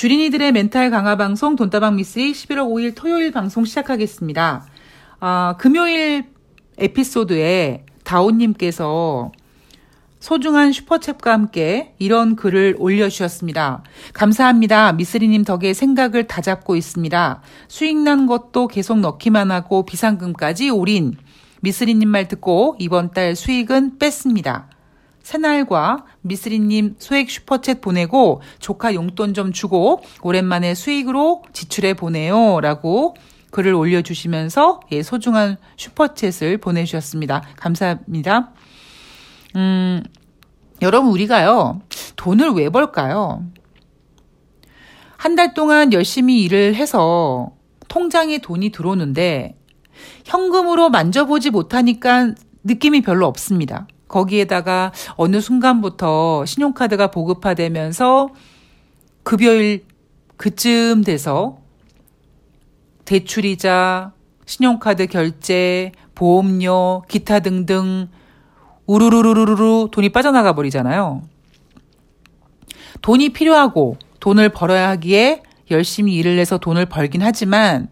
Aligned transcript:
주린이들의 0.00 0.52
멘탈 0.52 0.88
강화 0.88 1.14
방송 1.14 1.56
돈다방 1.56 1.96
미스리 1.96 2.32
11월 2.32 2.60
5일 2.70 2.94
토요일 2.96 3.32
방송 3.32 3.66
시작하겠습니다. 3.66 4.64
아, 5.20 5.56
금요일 5.58 6.24
에피소드에 6.78 7.84
다온님께서 8.02 9.30
소중한 10.18 10.70
슈퍼챗과 10.70 11.26
함께 11.26 11.94
이런 11.98 12.34
글을 12.34 12.76
올려주셨습니다. 12.78 13.82
감사합니다. 14.14 14.94
미스리님 14.94 15.44
덕에 15.44 15.74
생각을 15.74 16.26
다 16.26 16.40
잡고 16.40 16.76
있습니다. 16.76 17.42
수익 17.68 17.98
난 17.98 18.24
것도 18.24 18.68
계속 18.68 19.00
넣기만 19.00 19.50
하고 19.50 19.84
비상금까지 19.84 20.70
올인. 20.70 21.18
미스리님 21.60 22.08
말 22.08 22.26
듣고 22.26 22.74
이번 22.78 23.10
달 23.10 23.36
수익은 23.36 23.98
뺐습니다. 23.98 24.70
새날과 25.30 26.06
미스리님 26.22 26.96
소액 26.98 27.28
슈퍼챗 27.28 27.80
보내고 27.80 28.42
조카 28.58 28.94
용돈 28.94 29.32
좀 29.32 29.52
주고 29.52 30.02
오랜만에 30.22 30.74
수익으로 30.74 31.44
지출해 31.52 31.94
보내요. 31.94 32.60
라고 32.60 33.14
글을 33.52 33.72
올려주시면서 33.72 34.80
예, 34.90 35.04
소중한 35.04 35.56
슈퍼챗을 35.76 36.60
보내주셨습니다. 36.60 37.42
감사합니다. 37.56 38.50
음, 39.54 40.02
여러분, 40.82 41.12
우리가요, 41.12 41.80
돈을 42.16 42.50
왜 42.50 42.68
벌까요? 42.68 43.44
한 45.16 45.36
달 45.36 45.54
동안 45.54 45.92
열심히 45.92 46.42
일을 46.42 46.74
해서 46.74 47.52
통장에 47.86 48.38
돈이 48.38 48.70
들어오는데 48.70 49.56
현금으로 50.24 50.90
만져보지 50.90 51.50
못하니까 51.50 52.34
느낌이 52.64 53.02
별로 53.02 53.26
없습니다. 53.26 53.86
거기에다가 54.10 54.92
어느 55.14 55.40
순간부터 55.40 56.44
신용카드가 56.44 57.10
보급화되면서 57.10 58.28
급여일 59.22 59.84
그쯤 60.36 61.04
돼서 61.04 61.58
대출이자, 63.04 64.12
신용카드 64.46 65.06
결제, 65.06 65.92
보험료, 66.14 67.02
기타 67.08 67.40
등등 67.40 68.08
우르르르르르 68.86 69.88
돈이 69.90 70.10
빠져나가 70.10 70.54
버리잖아요. 70.54 71.22
돈이 73.02 73.30
필요하고 73.30 73.96
돈을 74.18 74.50
벌어야 74.50 74.90
하기에 74.90 75.42
열심히 75.70 76.14
일을 76.16 76.38
해서 76.38 76.58
돈을 76.58 76.86
벌긴 76.86 77.22
하지만 77.22 77.88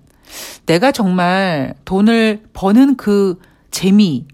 내가 0.66 0.92
정말 0.92 1.74
돈을 1.84 2.42
버는 2.52 2.96
그 2.96 3.38
재미, 3.70 4.26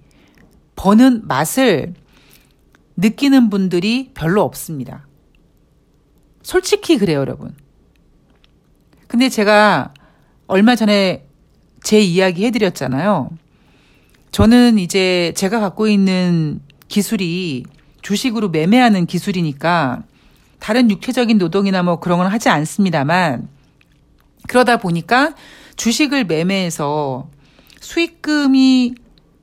버는 0.77 1.27
맛을 1.27 1.95
느끼는 2.97 3.51
분들이 3.51 4.11
별로 4.15 4.43
없습니다. 4.43 5.07
솔직히 6.43 6.99
그래요, 6.99 7.21
여러분. 7.21 7.55
근데 9.09 9.29
제가 9.29 9.95
얼마 10.47 10.77
전에 10.77 11.27
제 11.83 12.01
이야기 12.01 12.45
해드렸잖아요. 12.47 13.31
저는 14.31 14.79
이제 14.79 15.33
제가 15.37 15.61
갖고 15.61 15.87
있는 15.87 16.61
기술이 16.89 17.65
주식으로 18.03 18.49
매매하는 18.49 19.07
기술이니까 19.07 20.03
다른 20.59 20.91
육체적인 20.91 21.39
노동이나 21.39 21.83
뭐 21.83 22.01
그런 22.01 22.19
건 22.19 22.27
하지 22.27 22.49
않습니다만 22.49 23.49
그러다 24.49 24.79
보니까 24.79 25.35
주식을 25.77 26.25
매매해서 26.25 27.29
수익금이 27.81 28.95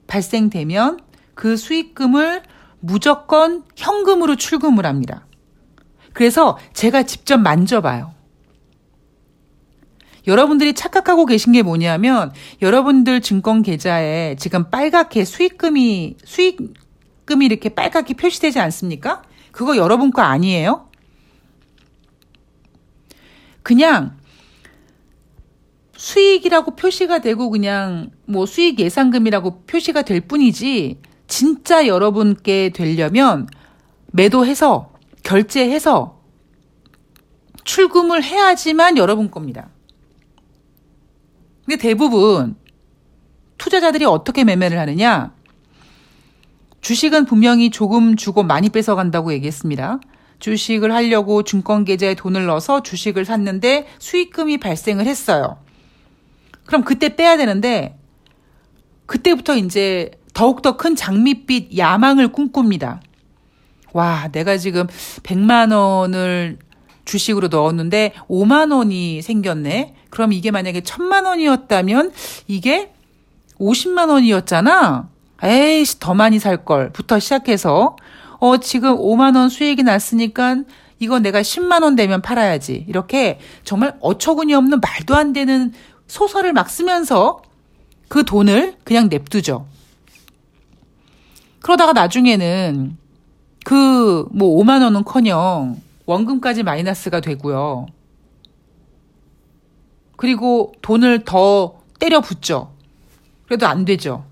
발생되면 0.08 1.00
그 1.42 1.58
수익금을 1.58 2.44
무조건 2.82 3.64
현금으로 3.76 4.36
출금을 4.36 4.86
합니다. 4.86 5.26
그래서 6.14 6.60
제가 6.74 7.02
직접 7.02 7.38
만져봐요. 7.40 8.14
여러분들이 10.28 10.74
착각하고 10.74 11.26
계신 11.26 11.52
게 11.54 11.64
뭐냐면 11.64 12.32
여러분들 12.62 13.22
증권 13.22 13.64
계좌에 13.64 14.36
지금 14.36 14.70
빨갛게 14.70 15.26
수익금이 15.26 16.18
수익금이 16.24 17.44
이렇게 17.44 17.70
빨갛게 17.70 18.14
표시되지 18.14 18.60
않습니까? 18.60 19.24
그거 19.52 19.78
여러분 19.78 20.12
거 20.12 20.22
아니에요? 20.22 20.92
그냥 23.64 24.16
수익이라고 25.98 26.76
표시가 26.76 27.18
되고 27.18 27.50
그냥 27.50 28.12
뭐 28.28 28.46
수익 28.46 28.80
예상금이라고 28.80 29.64
표시가 29.64 30.04
될 30.04 30.22
뿐이지 30.22 31.10
진짜 31.32 31.88
여러분께 31.88 32.72
되려면 32.74 33.48
매도해서 34.08 34.92
결제해서 35.24 36.20
출금을 37.64 38.22
해야지만 38.22 38.98
여러분 38.98 39.32
겁니다. 39.32 39.70
근데 41.64 41.82
대부분 41.82 42.58
투자자들이 43.58 44.04
어떻게 44.04 44.44
매매를 44.44 44.78
하느냐? 44.78 45.34
주식은 46.82 47.24
분명히 47.24 47.70
조금 47.70 48.18
주고 48.18 48.44
많이 48.44 48.68
뺏어간다고 48.68 49.32
얘기했습니다. 49.32 50.02
주식을 50.40 50.94
하려고 50.94 51.44
증권 51.44 51.86
계좌에 51.86 52.14
돈을 52.14 52.46
넣어서 52.48 52.84
주식을 52.84 53.24
샀는데 53.24 53.88
수익금이 54.00 54.58
발생을 54.58 55.06
했어요. 55.06 55.60
그럼 56.66 56.84
그때 56.84 57.16
빼야 57.16 57.38
되는데 57.38 58.01
그때부터 59.12 59.58
이제 59.58 60.10
더욱더 60.34 60.78
큰 60.78 60.96
장밋빛 60.96 61.78
야망을 61.78 62.30
꿈꿉니다. 62.30 63.02
와, 63.92 64.30
내가 64.32 64.56
지금 64.56 64.88
100만 65.24 65.76
원을 65.76 66.58
주식으로 67.04 67.50
넣었는데 67.50 68.14
5만 68.30 68.74
원이 68.74 69.22
생겼네. 69.22 69.96
그럼 70.10 70.32
이게 70.32 70.50
만약에 70.50 70.80
1000만 70.80 71.26
원이었다면 71.26 72.14
이게 72.48 72.94
50만 73.60 74.10
원이었잖아. 74.10 75.10
에이씨, 75.44 76.00
더 76.00 76.14
많이 76.14 76.40
살 76.40 76.64
걸.부터 76.64 77.20
시작해서 77.20 77.98
어, 78.40 78.58
지금 78.58 78.96
5만 78.96 79.36
원 79.36 79.50
수익이 79.50 79.84
났으니까 79.84 80.64
이거 81.00 81.20
내가 81.20 81.42
10만 81.42 81.84
원 81.84 81.98
되면 81.98 82.22
팔아야지. 82.22 82.86
이렇게 82.88 83.40
정말 83.66 83.98
어처구니 84.00 84.54
없는 84.54 84.80
말도 84.80 85.16
안 85.18 85.34
되는 85.34 85.74
소설을 86.08 86.54
막 86.54 86.70
쓰면서 86.70 87.42
그 88.12 88.26
돈을 88.26 88.76
그냥 88.84 89.08
냅두죠. 89.08 89.66
그러다가 91.62 91.94
나중에는 91.94 92.98
그 93.64 94.28
뭐 94.34 94.62
5만 94.62 94.84
원은 94.84 95.06
커녕 95.06 95.82
원금까지 96.06 96.64
마이너스가 96.64 97.22
되고요. 97.22 97.86
그리고 100.18 100.74
돈을 100.82 101.24
더 101.24 101.80
때려 102.00 102.20
붓죠. 102.20 102.74
그래도 103.46 103.66
안 103.66 103.86
되죠. 103.86 104.26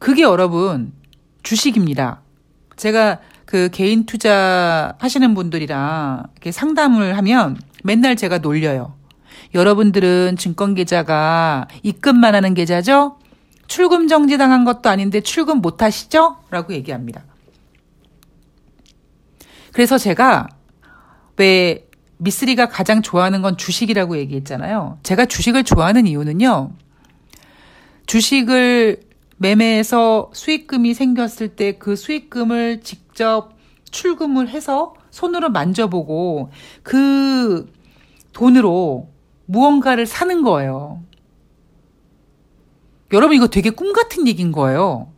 그게 0.00 0.22
여러분 0.22 0.92
주식입니다. 1.44 2.22
제가 2.74 3.20
그 3.44 3.68
개인 3.70 4.04
투자 4.04 4.96
하시는 4.98 5.32
분들이랑 5.34 6.24
이렇게 6.32 6.50
상담을 6.50 7.16
하면 7.18 7.56
맨날 7.84 8.16
제가 8.16 8.38
놀려요. 8.38 8.99
여러분들은 9.54 10.36
증권 10.36 10.74
계좌가 10.74 11.66
입금만 11.82 12.34
하는 12.34 12.54
계좌죠? 12.54 13.18
출금 13.66 14.08
정지 14.08 14.38
당한 14.38 14.64
것도 14.64 14.88
아닌데 14.88 15.20
출금 15.20 15.60
못 15.60 15.82
하시죠? 15.82 16.36
라고 16.50 16.72
얘기합니다. 16.72 17.24
그래서 19.72 19.98
제가 19.98 20.48
왜 21.36 21.86
미쓰리가 22.18 22.68
가장 22.68 23.00
좋아하는 23.02 23.42
건 23.42 23.56
주식이라고 23.56 24.18
얘기했잖아요. 24.18 24.98
제가 25.02 25.26
주식을 25.26 25.64
좋아하는 25.64 26.06
이유는요. 26.06 26.72
주식을 28.06 29.00
매매해서 29.38 30.30
수익금이 30.34 30.92
생겼을 30.92 31.56
때 31.56 31.78
그 31.78 31.96
수익금을 31.96 32.82
직접 32.82 33.54
출금을 33.90 34.48
해서 34.48 34.94
손으로 35.10 35.48
만져보고 35.50 36.50
그 36.82 37.72
돈으로 38.32 39.08
무언가를 39.50 40.06
사는 40.06 40.42
거예요. 40.42 41.02
여러분 43.12 43.36
이거 43.36 43.48
되게 43.48 43.70
꿈 43.70 43.92
같은 43.92 44.28
얘기인 44.28 44.52
거예요. 44.52 45.12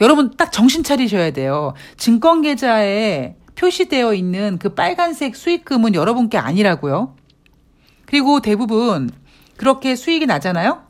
여러분 0.00 0.36
딱 0.36 0.50
정신 0.50 0.82
차리셔야 0.82 1.30
돼요. 1.30 1.74
증권 1.96 2.42
계좌에 2.42 3.36
표시되어 3.54 4.14
있는 4.14 4.58
그 4.58 4.74
빨간색 4.74 5.36
수익금은 5.36 5.94
여러분께 5.94 6.36
아니라고요. 6.36 7.14
그리고 8.06 8.40
대부분 8.40 9.08
그렇게 9.56 9.94
수익이 9.94 10.26
나잖아요. 10.26 10.82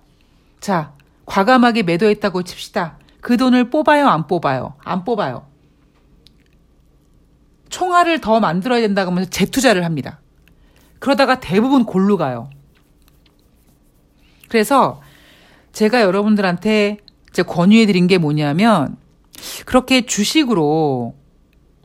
자, 0.60 0.94
과감하게 1.26 1.82
매도했다고 1.82 2.44
칩시다. 2.44 2.98
그 3.20 3.36
돈을 3.36 3.68
뽑아요, 3.68 4.08
안 4.08 4.26
뽑아요? 4.26 4.74
안 4.82 5.04
뽑아요. 5.04 5.46
총알을 7.68 8.22
더 8.22 8.40
만들어야 8.40 8.80
된다고 8.80 9.10
하면서 9.10 9.28
재투자를 9.28 9.84
합니다. 9.84 10.20
그러다가 11.04 11.38
대부분 11.38 11.84
골로 11.84 12.16
가요. 12.16 12.48
그래서 14.48 15.02
제가 15.72 16.00
여러분들한테 16.00 16.96
이제 17.28 17.42
권유해 17.42 17.84
드린 17.84 18.06
게 18.06 18.16
뭐냐면 18.16 18.96
그렇게 19.66 20.06
주식으로 20.06 21.14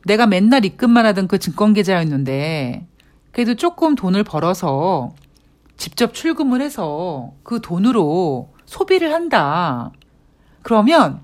내가 0.06 0.26
맨날 0.26 0.64
입금만 0.64 1.04
하던 1.04 1.28
그 1.28 1.36
증권 1.36 1.74
계좌였는데 1.74 2.86
그래도 3.30 3.56
조금 3.56 3.94
돈을 3.94 4.24
벌어서 4.24 5.12
직접 5.76 6.14
출금을 6.14 6.62
해서 6.62 7.34
그 7.42 7.60
돈으로 7.60 8.54
소비를 8.64 9.12
한다. 9.12 9.92
그러면 10.62 11.20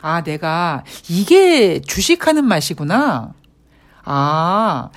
아, 0.00 0.24
내가 0.24 0.82
이게 1.08 1.80
주식하는 1.82 2.44
맛이구나. 2.44 3.32
아, 4.02 4.90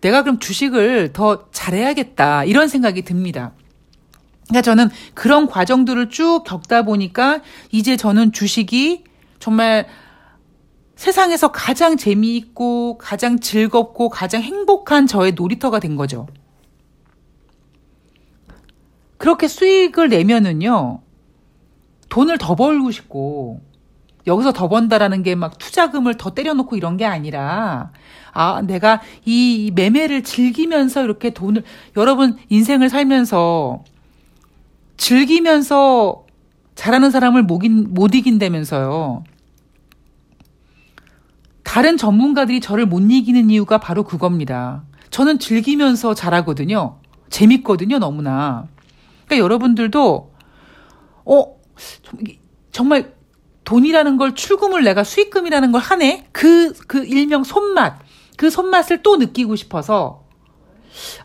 내가 0.00 0.22
그럼 0.22 0.38
주식을 0.38 1.12
더 1.12 1.50
잘해야겠다. 1.50 2.44
이런 2.44 2.68
생각이 2.68 3.02
듭니다. 3.02 3.52
그러니까 4.48 4.62
저는 4.62 4.88
그런 5.14 5.46
과정들을 5.46 6.08
쭉 6.10 6.42
겪다 6.44 6.82
보니까 6.82 7.40
이제 7.70 7.96
저는 7.96 8.32
주식이 8.32 9.04
정말 9.38 9.86
세상에서 10.96 11.52
가장 11.52 11.96
재미있고 11.96 12.98
가장 12.98 13.38
즐겁고 13.38 14.08
가장 14.08 14.42
행복한 14.42 15.06
저의 15.06 15.32
놀이터가 15.32 15.78
된 15.78 15.96
거죠. 15.96 16.26
그렇게 19.16 19.48
수익을 19.48 20.08
내면은요, 20.08 21.02
돈을 22.08 22.38
더 22.38 22.54
벌고 22.54 22.90
싶고, 22.90 23.60
여기서 24.28 24.52
더 24.52 24.68
번다라는 24.68 25.24
게 25.24 25.34
막 25.34 25.58
투자금을 25.58 26.14
더 26.16 26.30
때려놓고 26.30 26.76
이런 26.76 26.96
게 26.96 27.04
아니라, 27.04 27.90
아, 28.32 28.62
내가 28.62 29.00
이 29.24 29.72
매매를 29.74 30.22
즐기면서 30.22 31.02
이렇게 31.02 31.30
돈을, 31.30 31.64
여러분 31.96 32.36
인생을 32.48 32.88
살면서 32.90 33.82
즐기면서 34.96 36.26
잘하는 36.74 37.10
사람을 37.10 37.42
못, 37.42 37.64
인, 37.64 37.92
못 37.92 38.14
이긴다면서요. 38.14 39.24
다른 41.64 41.96
전문가들이 41.96 42.60
저를 42.60 42.86
못 42.86 43.00
이기는 43.00 43.50
이유가 43.50 43.78
바로 43.78 44.04
그겁니다. 44.04 44.84
저는 45.10 45.38
즐기면서 45.38 46.14
잘하거든요. 46.14 46.98
재밌거든요, 47.30 47.98
너무나. 47.98 48.66
그러니까 49.26 49.44
여러분들도, 49.44 50.32
어, 51.24 51.44
정말 52.72 53.12
돈이라는 53.68 54.16
걸 54.16 54.34
출금을 54.34 54.82
내가 54.82 55.04
수익금이라는 55.04 55.72
걸 55.72 55.82
하네? 55.82 56.24
그, 56.32 56.72
그 56.86 57.04
일명 57.04 57.44
손맛. 57.44 57.98
그 58.38 58.48
손맛을 58.48 59.02
또 59.02 59.18
느끼고 59.18 59.56
싶어서 59.56 60.24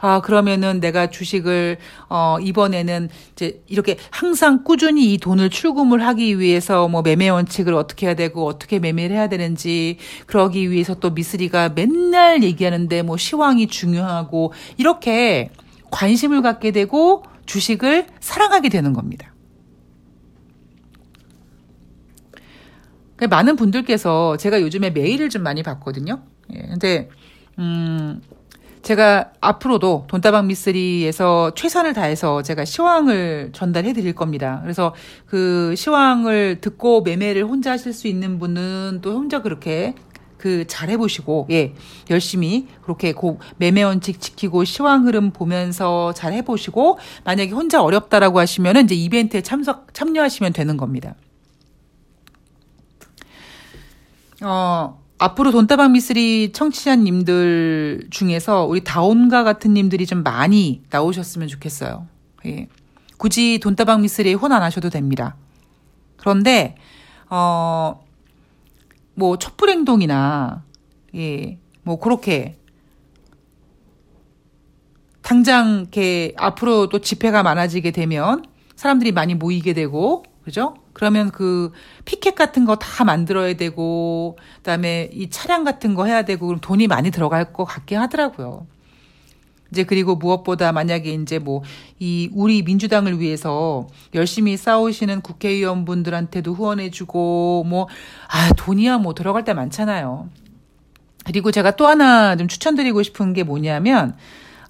아, 0.01 0.19
그러면은 0.19 0.81
내가 0.81 1.09
주식을, 1.09 1.77
어, 2.09 2.35
이번에는 2.41 3.09
이제 3.31 3.63
이렇게 3.67 3.97
항상 4.11 4.65
꾸준히 4.65 5.13
이 5.13 5.17
돈을 5.19 5.49
출금을 5.49 6.05
하기 6.05 6.37
위해서 6.37 6.89
뭐 6.89 7.01
매매 7.01 7.29
원칙을 7.29 7.73
어떻게 7.73 8.07
해야 8.07 8.13
되고 8.13 8.45
어떻게 8.45 8.77
매매를 8.77 9.15
해야 9.15 9.29
되는지 9.29 9.97
그러기 10.25 10.69
위해서 10.69 10.95
또 10.95 11.11
미스리가 11.11 11.69
맨날 11.69 12.43
얘기하는데 12.43 13.03
뭐 13.03 13.15
시황이 13.15 13.67
중요하고 13.67 14.51
이렇게 14.77 15.49
관심을 15.91 16.41
갖게 16.41 16.71
되고 16.71 17.23
주식을 17.45 18.07
사랑하게 18.19 18.67
되는 18.67 18.91
겁니다. 18.91 19.32
많은 23.27 23.55
분들께서 23.55 24.37
제가 24.37 24.61
요즘에 24.61 24.89
메일을 24.91 25.29
좀 25.29 25.43
많이 25.43 25.63
받거든요. 25.63 26.21
예, 26.53 26.59
근데, 26.69 27.09
음, 27.59 28.21
제가 28.81 29.31
앞으로도 29.39 30.05
돈다방 30.09 30.47
미쓰리에서 30.47 31.53
최선을 31.55 31.93
다해서 31.93 32.41
제가 32.41 32.65
시황을 32.65 33.51
전달해 33.53 33.93
드릴 33.93 34.13
겁니다. 34.13 34.59
그래서 34.61 34.93
그 35.25 35.73
시황을 35.77 36.59
듣고 36.59 37.01
매매를 37.01 37.45
혼자 37.45 37.71
하실 37.71 37.93
수 37.93 38.07
있는 38.09 38.39
분은 38.39 38.99
또 39.01 39.13
혼자 39.13 39.41
그렇게 39.41 39.95
그 40.37 40.67
잘해 40.67 40.97
보시고, 40.97 41.47
예, 41.51 41.73
열심히 42.09 42.67
그렇게 42.81 43.13
고 43.13 43.39
매매 43.55 43.83
원칙 43.83 44.19
지키고 44.19 44.65
시황 44.65 45.05
흐름 45.07 45.31
보면서 45.31 46.11
잘 46.13 46.33
해 46.33 46.41
보시고, 46.41 46.99
만약에 47.23 47.51
혼자 47.51 47.81
어렵다라고 47.81 48.39
하시면은 48.39 48.83
이제 48.83 48.95
이벤트에 48.95 49.39
참석, 49.41 49.93
참여하시면 49.93 50.51
되는 50.51 50.75
겁니다. 50.75 51.15
어, 54.43 55.01
앞으로 55.19 55.51
돈다방 55.51 55.93
미쓰리 55.93 56.51
청취자님들 56.51 58.07
중에서 58.09 58.65
우리 58.65 58.83
다온가 58.83 59.43
같은 59.43 59.73
님들이 59.73 60.05
좀 60.05 60.21
많이 60.23 60.83
나오셨으면 60.89 61.47
좋겠어요. 61.47 62.07
예. 62.45 62.67
굳이 63.17 63.59
돈다방 63.61 64.01
미쓰리에 64.01 64.33
혼 64.33 64.51
안 64.51 64.61
하셔도 64.63 64.89
됩니다. 64.89 65.35
그런데, 66.17 66.75
어, 67.29 68.03
뭐, 69.15 69.37
촛불 69.37 69.69
행동이나, 69.69 70.63
예, 71.15 71.57
뭐, 71.83 71.99
그렇게, 71.99 72.57
당장, 75.21 75.81
이렇게, 75.81 76.33
앞으로 76.37 76.89
또 76.89 76.99
집회가 76.99 77.43
많아지게 77.43 77.91
되면, 77.91 78.43
사람들이 78.75 79.11
많이 79.13 79.35
모이게 79.35 79.73
되고, 79.73 80.23
그죠? 80.43 80.75
그러면 80.93 81.31
그 81.31 81.71
피켓 82.05 82.35
같은 82.35 82.65
거 82.65 82.75
다 82.75 83.03
만들어야 83.03 83.55
되고 83.55 84.37
그다음에 84.57 85.09
이 85.13 85.29
차량 85.29 85.63
같은 85.63 85.95
거 85.95 86.05
해야 86.05 86.23
되고 86.23 86.47
그럼 86.47 86.59
돈이 86.61 86.87
많이 86.87 87.11
들어갈 87.11 87.51
것 87.53 87.65
같긴 87.65 87.97
하더라고요. 87.99 88.67
이제 89.71 89.83
그리고 89.83 90.15
무엇보다 90.15 90.71
만약에 90.71 91.11
이제 91.13 91.39
뭐 91.39 91.63
이 91.99 92.29
우리 92.33 92.61
민주당을 92.63 93.19
위해서 93.19 93.87
열심히 94.13 94.57
싸우시는 94.57 95.21
국회의원분들한테도 95.21 96.53
후원해주고 96.53 97.65
뭐 97.67 97.87
아 98.29 98.49
돈이야 98.57 98.97
뭐 98.99 99.13
들어갈 99.15 99.43
때 99.45 99.53
많잖아요. 99.53 100.29
그리고 101.25 101.51
제가 101.51 101.75
또 101.77 101.87
하나 101.87 102.35
좀 102.35 102.47
추천드리고 102.49 103.01
싶은 103.03 103.33
게 103.33 103.43
뭐냐면 103.43 104.15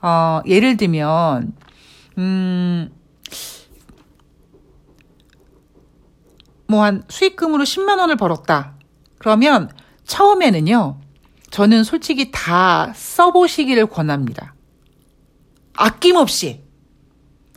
어 0.02 0.42
예를 0.46 0.78
들면 0.78 1.54
음 2.20 2.90
뭐 6.74 6.84
한 6.84 7.04
수익금으로 7.08 7.64
10만 7.64 8.00
원을 8.00 8.16
벌었다. 8.16 8.74
그러면 9.20 9.70
처음에는요. 10.06 11.00
저는 11.52 11.84
솔직히 11.84 12.31
다 12.31 12.92
써보시기를 12.96 13.86
권합니다. 13.86 14.56
아낌없이. 15.75 16.64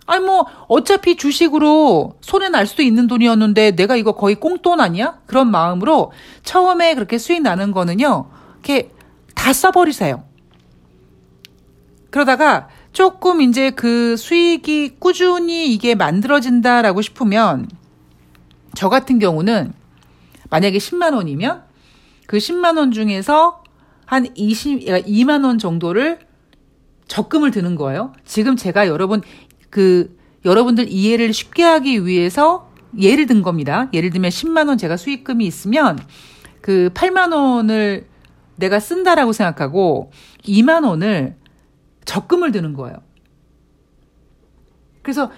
아니 0.07 0.25
뭐 0.25 0.47
어차피 0.69 1.17
주식으로 1.17 2.19
손에 2.21 2.49
날 2.51 2.67
수도 2.67 2.83
있는 2.83 3.07
돈이었는데 3.09 3.73
내가 3.73 3.97
이거 3.97 4.13
거의 4.13 4.37
꽁돈 4.37 4.81
아니야? 4.81 5.19
그런 5.27 5.51
마음으로 5.51 6.13
처음에 6.45 6.95
그렇게 6.95 7.19
수익 7.19 7.43
나는 7.43 7.73
거는요. 7.73 8.31
이렇게 8.53 8.93
다 9.35 9.53
써버리세요. 9.53 10.25
그러다가 12.11 12.69
조금 12.93 13.41
이제 13.41 13.71
그 13.71 14.17
수익이 14.17 14.97
꾸준히 14.99 15.73
이게 15.73 15.95
만들어진다라고 15.95 17.03
싶으면 17.03 17.69
저 18.77 18.89
같은 18.91 19.19
경우는 19.19 19.73
만약에 20.51 20.79
10만 20.79 21.15
원이면 21.15 21.65
그 22.27 22.37
10만 22.37 22.79
원 22.79 22.93
중에서 22.93 23.65
한 24.05 24.29
20, 24.37 24.87
2만 24.87 25.45
원 25.45 25.59
정도를 25.59 26.21
적금을 27.09 27.51
드는 27.51 27.75
거예요. 27.75 28.13
지금 28.25 28.55
제가 28.55 28.87
여러분 28.87 29.23
그 29.71 30.17
여러분들 30.45 30.89
이해를 30.91 31.33
쉽게 31.33 31.63
하기 31.65 32.07
위해서 32.07 32.71
예를 32.99 33.27
든 33.27 33.43
겁니다. 33.43 33.89
예를 33.93 34.11
들면 34.11 34.31
10만 34.31 34.69
원 34.69 34.79
제가 34.79 34.97
수익금이 34.97 35.45
있으면 35.47 35.99
그 36.61 36.91
8만 36.95 37.33
원을 37.33 38.07
내가 38.57 38.79
쓴다라고 38.79 39.33
생각하고 39.33 40.13
2만 40.43 40.87
원을 40.87 41.37
적금을 42.05 42.53
드는 42.53 42.75
거예요. 42.75 42.97
그래서 45.03 45.31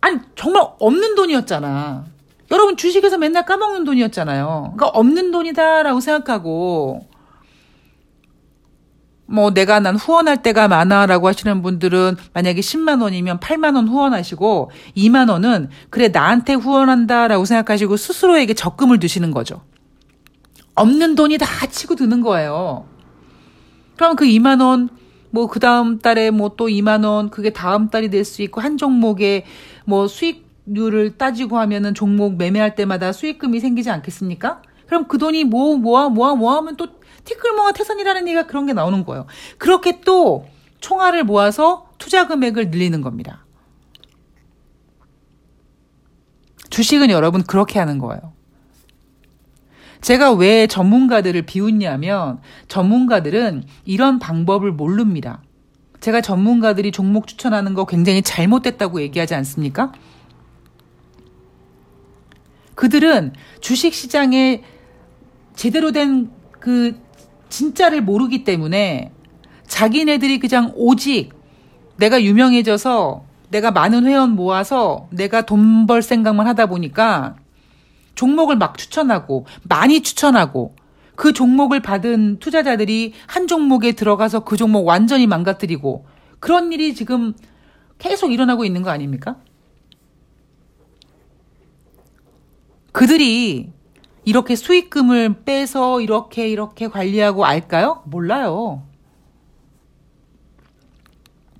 아니 0.00 0.18
정말 0.36 0.64
없는 0.78 1.16
돈이었잖아. 1.16 2.06
여러분 2.50 2.76
주식에서 2.76 3.18
맨날 3.18 3.44
까먹는 3.44 3.84
돈이었잖아요. 3.84 4.74
그러니까 4.76 4.88
없는 4.98 5.30
돈이다라고 5.30 6.00
생각하고 6.00 7.06
뭐 9.26 9.52
내가 9.52 9.78
난 9.78 9.94
후원할 9.94 10.42
때가 10.42 10.66
많아라고 10.66 11.28
하시는 11.28 11.62
분들은 11.62 12.16
만약에 12.32 12.60
10만 12.60 13.00
원이면 13.00 13.38
8만 13.38 13.76
원 13.76 13.86
후원하시고 13.86 14.72
2만 14.96 15.30
원은 15.30 15.68
그래 15.90 16.08
나한테 16.08 16.54
후원한다라고 16.54 17.44
생각하시고 17.44 17.96
스스로에게 17.96 18.54
적금을 18.54 18.98
두시는 18.98 19.30
거죠. 19.30 19.62
없는 20.74 21.14
돈이 21.14 21.38
다 21.38 21.46
치고 21.70 21.94
드는 21.94 22.20
거예요. 22.22 22.86
그럼 23.96 24.16
그 24.16 24.24
2만 24.24 24.60
원, 24.60 24.88
뭐 25.30 25.46
그 25.46 25.60
다음 25.60 26.00
달에 26.00 26.30
뭐 26.32 26.56
또 26.56 26.66
2만 26.66 27.04
원, 27.04 27.30
그게 27.30 27.50
다음 27.50 27.88
달이 27.88 28.10
될 28.10 28.24
수 28.24 28.42
있고 28.42 28.60
한 28.60 28.76
종목에 28.76 29.44
뭐 29.84 30.08
수익 30.08 30.49
률을 30.66 31.18
따지고 31.18 31.58
하면은 31.58 31.94
종목 31.94 32.36
매매할 32.36 32.74
때마다 32.74 33.12
수익금이 33.12 33.60
생기지 33.60 33.90
않겠습니까? 33.90 34.62
그럼 34.86 35.06
그 35.08 35.18
돈이 35.18 35.44
뭐, 35.44 35.76
모아, 35.76 36.08
모아, 36.08 36.34
모아하면 36.34 36.76
또 36.76 36.88
티끌모아 37.24 37.72
태산이라는 37.72 38.28
얘기가 38.28 38.46
그런 38.46 38.66
게 38.66 38.72
나오는 38.72 39.04
거예요. 39.04 39.26
그렇게 39.58 40.00
또 40.00 40.46
총알을 40.80 41.24
모아서 41.24 41.90
투자 41.98 42.26
금액을 42.26 42.70
늘리는 42.70 43.00
겁니다. 43.00 43.44
주식은 46.70 47.10
여러분 47.10 47.42
그렇게 47.42 47.78
하는 47.78 47.98
거예요. 47.98 48.32
제가 50.00 50.32
왜 50.32 50.66
전문가들을 50.66 51.42
비웃냐면 51.42 52.40
전문가들은 52.68 53.64
이런 53.84 54.18
방법을 54.18 54.72
모릅니다. 54.72 55.42
제가 56.00 56.22
전문가들이 56.22 56.90
종목 56.90 57.26
추천하는 57.26 57.74
거 57.74 57.84
굉장히 57.84 58.22
잘못됐다고 58.22 59.02
얘기하지 59.02 59.34
않습니까? 59.34 59.92
그들은 62.80 63.34
주식 63.60 63.92
시장에 63.92 64.62
제대로 65.54 65.92
된 65.92 66.30
그 66.60 67.00
진짜를 67.48 68.02
모르기 68.02 68.44
때문에 68.44 69.10
자기네들이 69.66 70.38
그냥 70.38 70.72
오직 70.76 71.30
내가 71.96 72.22
유명해져서 72.22 73.24
내가 73.50 73.70
많은 73.70 74.06
회원 74.06 74.30
모아서 74.36 75.08
내가 75.10 75.42
돈 75.42 75.86
벌 75.86 76.02
생각만 76.02 76.46
하다 76.46 76.66
보니까 76.66 77.36
종목을 78.14 78.56
막 78.56 78.76
추천하고 78.78 79.46
많이 79.62 80.02
추천하고 80.02 80.76
그 81.16 81.32
종목을 81.32 81.80
받은 81.80 82.38
투자자들이 82.38 83.14
한 83.26 83.46
종목에 83.46 83.92
들어가서 83.92 84.40
그 84.40 84.56
종목 84.56 84.86
완전히 84.86 85.26
망가뜨리고 85.26 86.06
그런 86.38 86.72
일이 86.72 86.94
지금 86.94 87.32
계속 87.98 88.32
일어나고 88.32 88.64
있는 88.64 88.82
거 88.82 88.90
아닙니까? 88.90 89.36
그들이 93.00 93.72
이렇게 94.26 94.54
수익금을 94.54 95.44
빼서 95.44 96.02
이렇게 96.02 96.50
이렇게 96.50 96.86
관리하고 96.86 97.46
알까요? 97.46 98.02
몰라요. 98.04 98.82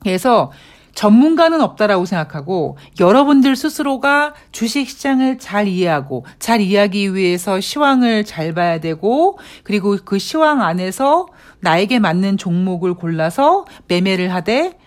그래서 0.01 0.53
전문가는 0.95 1.59
없다라고 1.63 2.05
생각하고 2.05 2.77
여러분들 3.01 3.57
스스로가 3.57 4.35
주식 4.53 4.91
시장을 4.91 5.39
잘 5.39 5.67
이해하고 5.67 6.27
잘 6.39 6.61
이해하기 6.61 7.15
위해서 7.15 7.59
시황을 7.59 8.27
잘 8.27 8.53
봐야 8.53 8.79
되고 8.79 9.39
그리고 9.63 9.97
그 10.05 10.19
시황 10.19 10.61
안에서 10.61 11.27
나에게 11.61 12.01
맞는 12.01 12.37
종목을 12.37 12.93
골라서 12.93 13.65
매매를 13.89 14.35
하되 14.35 14.79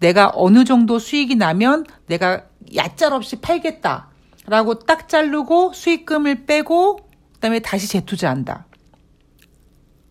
내가 0.00 0.32
어느 0.34 0.64
정도 0.64 0.98
수익이 0.98 1.36
나면 1.36 1.84
내가 2.06 2.46
얕짤없이 2.74 3.40
팔겠다 3.40 4.09
라고 4.50 4.80
딱 4.80 5.08
자르고 5.08 5.72
수익금을 5.74 6.44
빼고 6.44 6.98
그다음에 7.34 7.60
다시 7.60 7.86
재투자한다. 7.86 8.66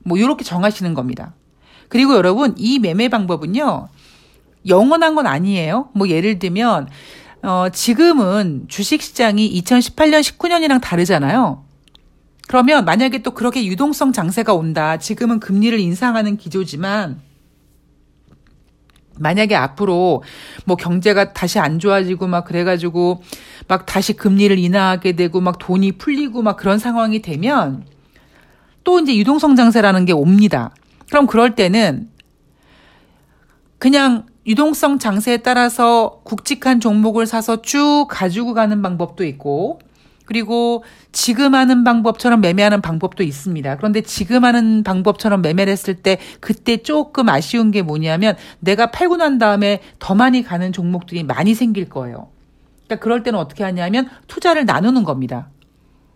뭐 0.05 0.17
이렇게 0.17 0.45
정하시는 0.45 0.93
겁니다. 0.93 1.33
그리고 1.89 2.15
여러분 2.15 2.55
이 2.57 2.79
매매 2.79 3.09
방법은요. 3.09 3.89
영원한 4.65 5.15
건 5.15 5.27
아니에요. 5.27 5.89
뭐 5.93 6.07
예를 6.07 6.39
들면 6.39 6.87
어 7.43 7.67
지금은 7.73 8.67
주식 8.69 9.01
시장이 9.01 9.61
2018년 9.61 10.21
19년이랑 10.21 10.79
다르잖아요. 10.79 11.65
그러면 12.47 12.85
만약에 12.85 13.21
또 13.21 13.31
그렇게 13.31 13.65
유동성 13.65 14.13
장세가 14.13 14.53
온다. 14.53 14.95
지금은 14.95 15.41
금리를 15.41 15.77
인상하는 15.77 16.37
기조지만 16.37 17.19
만약에 19.19 19.55
앞으로 19.55 20.23
뭐 20.65 20.75
경제가 20.75 21.33
다시 21.33 21.59
안 21.59 21.79
좋아지고 21.79 22.27
막 22.27 22.45
그래가지고 22.45 23.21
막 23.67 23.85
다시 23.85 24.13
금리를 24.13 24.57
인하하게 24.57 25.13
되고 25.13 25.41
막 25.41 25.59
돈이 25.59 25.93
풀리고 25.93 26.41
막 26.41 26.57
그런 26.57 26.79
상황이 26.79 27.21
되면 27.21 27.85
또 28.83 28.99
이제 28.99 29.15
유동성 29.15 29.55
장세라는 29.55 30.05
게 30.05 30.13
옵니다. 30.13 30.71
그럼 31.09 31.27
그럴 31.27 31.55
때는 31.55 32.09
그냥 33.77 34.25
유동성 34.47 34.99
장세에 34.99 35.37
따라서 35.37 36.21
굵직한 36.23 36.79
종목을 36.79 37.25
사서 37.25 37.61
쭉 37.61 38.07
가지고 38.09 38.53
가는 38.53 38.81
방법도 38.81 39.23
있고 39.25 39.79
그리고 40.29 40.83
지금 41.11 41.55
하는 41.55 41.83
방법처럼 41.83 42.39
매매하는 42.39 42.81
방법도 42.81 43.23
있습니다. 43.23 43.77
그런데 43.77 44.01
지금 44.01 44.45
하는 44.45 44.83
방법처럼 44.83 45.41
매매를 45.41 45.71
했을 45.71 45.95
때 45.95 46.19
그때 46.39 46.77
조금 46.77 47.29
아쉬운 47.29 47.71
게 47.71 47.81
뭐냐면 47.81 48.35
내가 48.59 48.91
팔고 48.91 49.17
난 49.17 49.39
다음에 49.39 49.81
더 49.97 50.13
많이 50.13 50.43
가는 50.43 50.71
종목들이 50.71 51.23
많이 51.23 51.55
생길 51.55 51.89
거예요. 51.89 52.27
그러니까 52.85 53.03
그럴 53.03 53.23
때는 53.23 53.39
어떻게 53.39 53.63
하냐면 53.63 54.07
투자를 54.27 54.65
나누는 54.65 55.03
겁니다. 55.03 55.49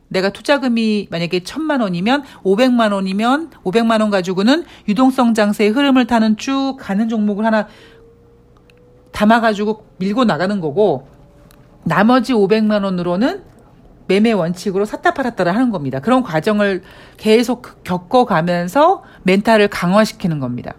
내가 0.10 0.30
투자금이 0.30 1.08
만약에 1.10 1.44
천만 1.44 1.82
원이면 1.82 2.24
오백만 2.44 2.92
원이면 2.92 3.50
오백만 3.64 4.00
원 4.00 4.12
가지고는 4.12 4.64
유동성 4.88 5.34
장세의 5.34 5.72
흐름을 5.72 6.06
타는 6.06 6.38
쭉 6.38 6.76
가는 6.80 7.10
종목을 7.10 7.46
하나 7.46 7.68
담아가지고 9.12 9.84
밀고 9.98 10.26
나가는 10.26 10.60
거고 10.62 11.08
나머지 11.84 12.34
500만 12.34 12.84
원으로는 12.84 13.53
매매 14.08 14.32
원칙으로 14.32 14.86
샀다 14.86 15.14
팔았다를 15.14 15.54
하는 15.56 15.72
겁니다. 15.72 16.00
그런 16.00 16.24
과정을 16.24 16.84
계속 17.18 17.84
겪어가면서 17.84 19.04
멘탈을 19.24 19.68
강화시키는 19.70 20.40
겁니다. 20.40 20.74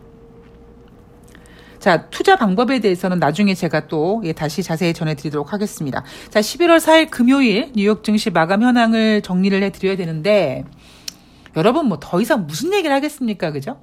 자, 1.78 2.06
투자 2.08 2.36
방법에 2.36 2.80
대해서는 2.80 3.18
나중에 3.18 3.54
제가 3.54 3.88
또 3.88 4.22
다시 4.36 4.62
자세히 4.62 4.94
전해드리도록 4.94 5.52
하겠습니다. 5.52 6.02
자, 6.30 6.40
11월 6.40 6.78
4일 6.78 7.10
금요일 7.10 7.72
뉴욕 7.76 8.02
증시 8.02 8.30
마감 8.30 8.62
현황을 8.62 9.20
정리를 9.20 9.62
해드려야 9.62 9.96
되는데, 9.96 10.64
여러분 11.56 11.86
뭐 11.86 11.98
더 12.00 12.20
이상 12.20 12.46
무슨 12.46 12.72
얘기를 12.72 12.94
하겠습니까? 12.94 13.52
그죠? 13.52 13.80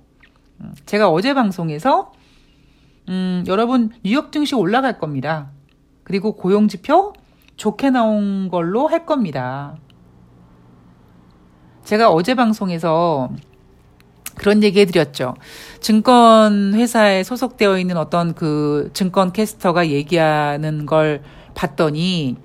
음, 0.59 0.73
제가 0.85 1.09
어제 1.09 1.33
방송에서 1.33 2.11
음, 3.09 3.43
여러분 3.47 3.91
뉴욕 4.03 4.31
증시 4.31 4.55
올라갈 4.55 4.99
겁니다. 4.99 5.51
그리고 6.03 6.35
고용 6.35 6.67
지표 6.67 7.13
좋게 7.61 7.91
나온 7.91 8.49
걸로 8.49 8.87
할 8.87 9.05
겁니다. 9.05 9.75
제가 11.83 12.09
어제 12.09 12.33
방송에서 12.33 13.29
그런 14.33 14.63
얘기 14.63 14.79
해드렸죠. 14.79 15.35
증권 15.79 16.73
회사에 16.73 17.21
소속되어 17.21 17.77
있는 17.77 17.97
어떤 17.97 18.33
그 18.33 18.89
증권 18.93 19.31
캐스터가 19.31 19.89
얘기하는 19.89 20.87
걸 20.87 21.21
봤더니 21.53 22.35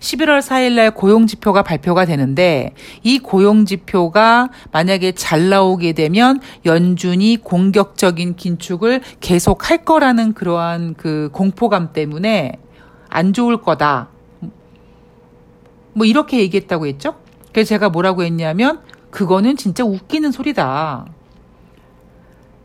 11월 0.00 0.40
4일 0.40 0.74
날 0.74 0.90
고용 0.90 1.26
지표가 1.26 1.62
발표가 1.62 2.04
되는데 2.04 2.74
이 3.02 3.18
고용 3.18 3.64
지표가 3.64 4.50
만약에 4.70 5.12
잘 5.12 5.48
나오게 5.48 5.94
되면 5.94 6.40
연준이 6.66 7.38
공격적인 7.38 8.36
긴축을 8.36 9.00
계속 9.20 9.70
할 9.70 9.86
거라는 9.86 10.34
그러한 10.34 10.92
그 10.92 11.30
공포감 11.32 11.94
때문에 11.94 12.52
안 13.08 13.32
좋을 13.32 13.62
거다. 13.62 14.10
뭐 15.98 16.06
이렇게 16.06 16.38
얘기했다고 16.38 16.86
했죠? 16.86 17.16
그래서 17.52 17.68
제가 17.68 17.90
뭐라고 17.90 18.22
했냐면 18.22 18.80
그거는 19.10 19.56
진짜 19.56 19.84
웃기는 19.84 20.30
소리다. 20.30 21.06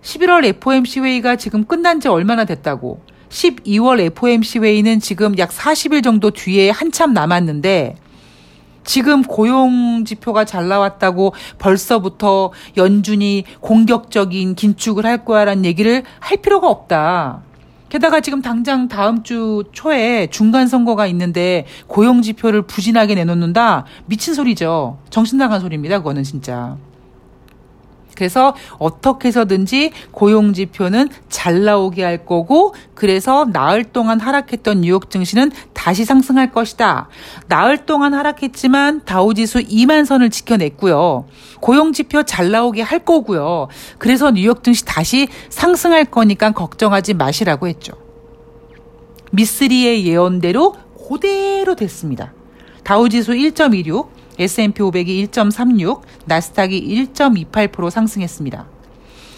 11월 0.04 0.46
FOMC 0.46 1.00
회의가 1.00 1.36
지금 1.36 1.66
끝난 1.66 2.00
지 2.00 2.08
얼마나 2.08 2.46
됐다고. 2.46 3.02
12월 3.30 4.00
FOMC 4.00 4.60
회의는 4.60 5.00
지금 5.00 5.38
약 5.40 5.50
40일 5.50 6.04
정도 6.04 6.30
뒤에 6.30 6.70
한참 6.70 7.14
남았는데 7.14 7.96
지금 8.84 9.24
고용 9.24 10.04
지표가 10.06 10.46
잘 10.46 10.68
나왔다고 10.68 11.34
벌써부터 11.58 12.52
연준이 12.78 13.46
공격적인 13.62 14.56
긴축을 14.56 15.06
할 15.06 15.26
거야라는 15.26 15.66
얘기를 15.66 16.04
할 16.20 16.38
필요가 16.38 16.70
없다. 16.70 17.42
게다가 17.94 18.22
지금 18.22 18.42
당장 18.42 18.88
다음 18.88 19.22
주 19.22 19.66
초에 19.72 20.26
중간 20.32 20.68
선거가 20.68 21.06
있는데 21.06 21.68
고용 21.86 22.24
지표를 22.24 22.64
부진하게 22.64 23.14
내놓는다? 23.14 23.86
미친 24.08 24.34
소리죠. 24.34 24.98
정신 25.12 25.38
나간 25.38 25.60
소리입니다. 25.60 26.00
그거는 26.00 26.24
진짜. 26.24 26.76
그래서 28.16 28.56
어떻게 28.78 29.28
해서든지 29.28 29.92
고용 30.12 30.54
지표는 30.54 31.10
잘 31.30 31.64
나오게 31.64 32.04
할 32.04 32.26
거고 32.26 32.74
그래서 32.94 33.46
나흘 33.52 33.84
동안 33.84 34.20
하락했던 34.20 34.82
뉴욕 34.82 35.10
증시는 35.10 35.52
다시 35.74 36.06
상승할 36.06 36.52
것이다. 36.52 37.10
나흘 37.48 37.86
동안 37.86 38.14
하락했지만 38.14 39.02
다우 39.06 39.34
지수 39.34 39.60
2만 39.60 40.06
선을 40.06 40.30
지켜냈고요. 40.30 41.26
고용 41.60 41.94
지표 41.94 42.24
잘 42.24 42.52
나오게 42.52 42.82
할 42.82 43.00
거고요. 43.00 43.68
그래서 43.98 44.32
뉴욕 44.32 44.64
증시 44.64 44.86
다시 44.86 45.28
상승할 45.50 46.06
거니까 46.06 46.52
걱정하지 46.52 47.14
마시라고 47.14 47.68
했죠. 47.68 47.94
미쓰리의 49.32 50.06
예언대로 50.06 50.76
그대로 51.08 51.76
됐습니다. 51.76 52.34
다우지수 52.84 53.32
1.26, 53.32 54.08
S&P 54.40 54.82
500이 54.82 55.30
1.36, 55.30 56.02
나스닥이 56.26 57.08
1.28% 57.14 57.90
상승했습니다. 57.90 58.66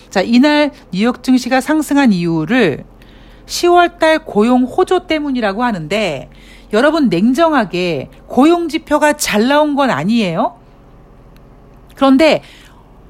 자, 0.09 0.21
이날 0.21 0.71
뉴욕 0.91 1.21
증시가 1.23 1.59
상승한 1.61 2.13
이유를 2.13 2.85
10월 3.45 3.99
달 3.99 4.19
고용 4.25 4.63
호조 4.63 5.07
때문이라고 5.07 5.63
하는데 5.63 6.29
여러분 6.73 7.09
냉정하게 7.09 8.09
고용 8.27 8.69
지표가 8.69 9.13
잘 9.13 9.47
나온 9.47 9.75
건 9.75 9.89
아니에요. 9.89 10.57
그런데 11.95 12.41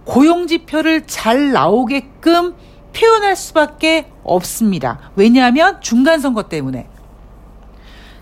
고용 0.04 0.48
지표를 0.48 1.08
잘 1.08 1.52
나오게끔 1.52 2.54
표현할 2.96 3.36
수밖에 3.36 4.12
없습니다. 4.24 5.12
왜냐하면 5.16 5.82
중간 5.82 6.20
선거 6.20 6.44
때문에. 6.44 6.88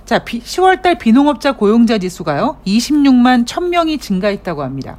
자, 0.05 0.19
10월달 0.19 0.99
비농업자 0.99 1.53
고용자 1.53 1.97
지수가요, 1.97 2.57
26만 2.67 3.45
1000명이 3.45 4.01
증가했다고 4.01 4.61
합니다. 4.61 4.97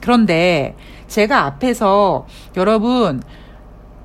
그런데 0.00 0.74
제가 1.06 1.44
앞에서 1.44 2.26
여러분 2.56 3.22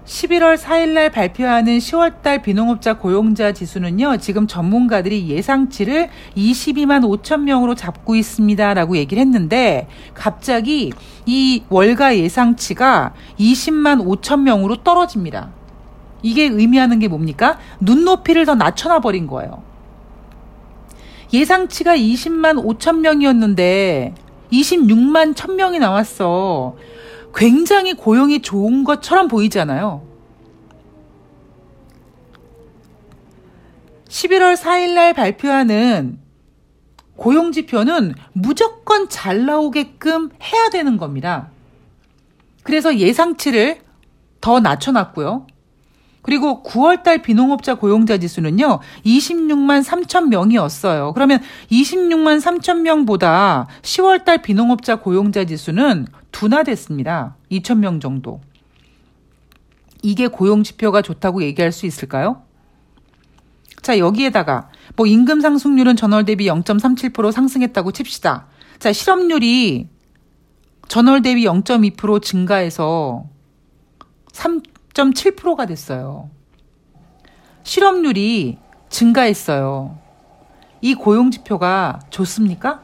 11월 0.05 0.57
4일날 0.57 1.11
발표하는 1.11 1.77
10월달 1.77 2.43
비농업자 2.43 2.97
고용자 2.97 3.53
지수는요, 3.53 4.17
지금 4.17 4.47
전문가들이 4.47 5.29
예상치를 5.29 6.09
22만 6.35 7.01
5천 7.03 7.41
명으로 7.41 7.73
잡고 7.73 8.15
있습니다 8.15 8.73
라고 8.73 8.97
얘기를 8.97 9.21
했는데, 9.21 9.87
갑자기 10.13 10.91
이 11.25 11.63
월가 11.69 12.17
예상치가 12.17 13.13
20만 13.39 14.05
5천 14.05 14.41
명으로 14.41 14.83
떨어집니다. 14.83 15.51
이게 16.21 16.43
의미하는 16.43 16.99
게 16.99 17.07
뭡니까? 17.07 17.57
눈높이를 17.79 18.45
더 18.45 18.55
낮춰놔 18.55 18.99
버린 18.99 19.25
거예요. 19.25 19.63
예상치가 21.33 21.95
20만 21.95 22.63
5천 22.63 22.99
명이었는데, 22.99 24.13
26만 24.51 25.33
1천 25.33 25.55
명이 25.55 25.79
나왔어. 25.79 26.75
굉장히 27.35 27.93
고용이 27.93 28.41
좋은 28.41 28.83
것처럼 28.83 29.27
보이잖아요. 29.27 30.05
11월 34.07 34.55
4일날 34.55 35.13
발표하는 35.13 36.19
고용지표는 37.17 38.15
무조건 38.33 39.09
잘 39.09 39.45
나오게끔 39.45 40.29
해야 40.41 40.69
되는 40.69 40.97
겁니다. 40.97 41.49
그래서 42.63 42.97
예상치를 42.97 43.81
더 44.41 44.59
낮춰놨고요. 44.59 45.47
그리고 46.25 46.63
9월달 46.63 47.21
비농업자 47.21 47.75
고용자 47.75 48.17
지수는요, 48.17 48.79
26만 49.05 49.83
3천 49.83 50.29
명이었어요. 50.29 51.13
그러면 51.13 51.39
26만 51.69 52.41
3천 52.41 52.81
명보다 52.81 53.67
10월달 53.83 54.41
비농업자 54.41 54.95
고용자 54.95 55.45
지수는 55.45 56.07
둔화됐습니다. 56.31 57.35
2천 57.51 57.77
명 57.77 57.99
정도. 57.99 58.41
이게 60.01 60.25
고용 60.25 60.63
지표가 60.63 61.03
좋다고 61.03 61.43
얘기할 61.43 61.71
수 61.71 61.85
있을까요? 61.85 62.41
자, 63.83 63.99
여기에다가 63.99 64.69
뭐 64.95 65.05
임금 65.05 65.41
상승률은 65.41 65.95
전월 65.95 66.25
대비 66.25 66.47
0.37% 66.47 67.31
상승했다고 67.31 67.91
칩시다. 67.91 68.47
자, 68.79 68.91
실업률이 68.91 69.89
전월 70.87 71.21
대비 71.21 71.45
0.2% 71.45 72.19
증가해서 72.23 73.25
3.7%가 74.95 75.65
됐어요. 75.65 76.29
실업률이 77.63 78.57
증가했어요. 78.89 79.97
이 80.81 80.95
고용 80.95 81.31
지표가 81.31 81.99
좋습니까? 82.09 82.83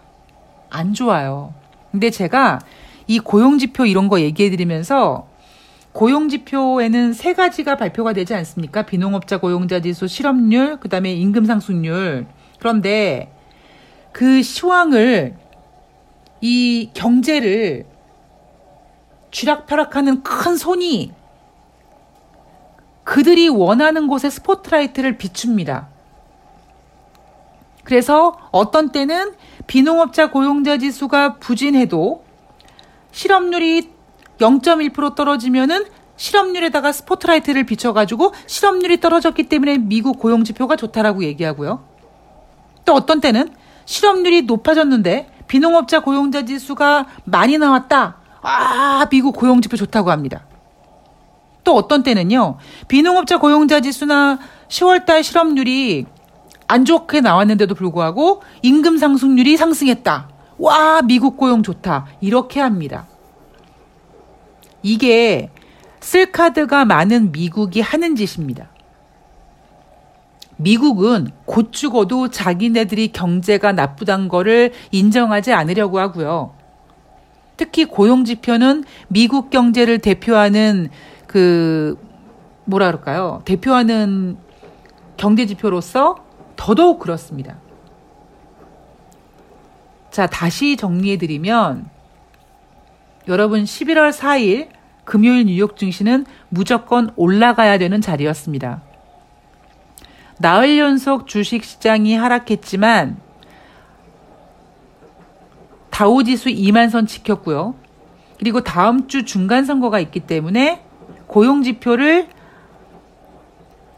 안 0.70 0.94
좋아요. 0.94 1.53
근데 1.91 2.10
제가 2.10 2.60
이 3.08 3.20
고용 3.20 3.58
지표 3.58 3.86
이런 3.86 4.08
거 4.08 4.20
얘기해 4.20 4.50
드리면서 4.50 5.27
고용 5.94 6.30
지표에는 6.30 7.13
세 7.13 7.34
가지가 7.34 7.75
발표가 7.75 8.13
되지 8.13 8.34
않습니까? 8.34 8.84
비농업자 8.84 9.39
고용자 9.39 9.82
지수, 9.82 10.08
실업률, 10.08 10.80
그 10.80 10.89
다음에 10.89 11.13
임금 11.13 11.46
상승률. 11.46 12.27
그런데 12.60 13.34
그 14.12 14.41
시황을 14.41 15.36
이 16.41 16.89
경제를 16.94 17.86
쥐락펴락하는 19.32 20.24
큰 20.24 20.58
손이 20.58 21.21
그들이 23.12 23.50
원하는 23.50 24.08
곳에 24.08 24.30
스포트라이트를 24.30 25.18
비춥니다. 25.18 25.89
그래서 27.84 28.38
어떤 28.51 28.94
때는 28.94 29.34
비농업자 29.68 30.32
고용자 30.32 30.77
지수가 30.77 31.36
부진해도 31.36 32.24
실업률이 33.12 33.89
0.1% 34.38 35.15
떨어지면은 35.15 35.84
실업률에다가 36.15 36.94
스포트라이트를 36.94 37.65
비춰가지고 37.65 38.34
실업률이 38.48 39.01
떨어졌기 39.01 39.50
때문에 39.50 39.80
미국 39.80 40.18
고용지표가 40.18 40.77
좋다라고 40.77 41.26
얘기하고요. 41.26 41.84
또 42.86 42.93
어떤 42.93 43.19
때는 43.19 43.50
실업률이 43.84 44.43
높아졌는데 44.43 45.30
비농업자 45.50 46.00
고용자 46.00 46.45
지수가 46.45 47.08
많이 47.26 47.58
나왔다. 47.58 48.15
아, 48.41 49.06
미국 49.12 49.36
고용지표 49.36 49.76
좋다고 49.76 50.12
합니다. 50.12 50.45
또 51.63 51.76
어떤 51.76 52.04
때는요, 52.04 52.58
비농업자 52.88 53.38
고용자 53.38 53.82
지수나 53.82 54.39
10월달 54.67 55.24
실업률이 55.24 56.06
안 56.67 56.86
좋게 56.86 57.21
나왔는데도 57.21 57.76
불구하고 57.76 58.41
임금 58.62 58.97
상승률이 58.97 59.58
상승했다. 59.58 60.30
와, 60.58 61.02
미국 61.02 61.38
고용 61.38 61.63
좋다. 61.63 62.08
이렇게 62.21 62.60
합니다. 62.60 63.08
이게 64.84 65.50
쓸 66.00 66.32
카드가 66.32 66.86
많은 66.86 67.32
미국이 67.32 67.82
하는 67.82 68.15
짓입니다. 68.15 68.69
미국은 70.58 71.30
곧 71.45 71.74
죽어도 71.74 72.30
자기네들이 72.30 73.10
경제가 73.10 73.71
나쁘단 73.71 74.28
거를 74.28 74.71
인정하지 74.91 75.54
않으려고 75.54 76.00
하고요. 76.00 76.54
특히 77.58 77.86
고용 77.86 78.26
지표는 78.26 78.84
미국 79.08 79.50
경제를 79.50 80.00
대표하는 80.00 80.89
그 81.32 81.98
뭐라 82.65 82.88
그럴까요? 82.88 83.41
대표하는 83.46 84.38
경제 85.15 85.46
지표로서 85.46 86.17
더더욱 86.58 87.00
그렇습니다. 87.00 87.56
자, 90.12 90.28
다시 90.28 90.76
정리해 90.76 91.17
드리면, 91.17 91.89
여러분 93.30 93.63
11월 93.63 94.12
4일 94.12 94.67
금요일 95.06 95.46
뉴욕 95.46 95.78
증시는 95.78 96.26
무조건 96.50 97.12
올라가야 97.15 97.78
되는 97.78 98.02
자리였습니다. 98.02 98.82
나흘 100.38 100.78
연속 100.78 101.28
주식 101.28 101.63
시장이 101.63 102.15
하락했지만, 102.15 103.17
다우지수 105.91 106.50
2만선 106.50 107.08
지켰고요. 107.08 107.76
그리고 108.38 108.62
다음 108.62 109.08
주 109.08 109.24
중간 109.24 109.63
선거가 109.63 110.02
있기 110.02 110.22
때문에 110.22 110.90
고용 111.32 111.63
지표를 111.63 112.28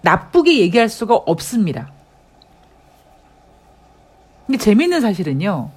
나쁘게 0.02 0.60
얘기할 0.60 0.88
수가 0.88 1.16
없습니다. 1.16 1.92
근데 4.46 4.60
재미있는 4.60 5.02
사실은요. 5.02 5.72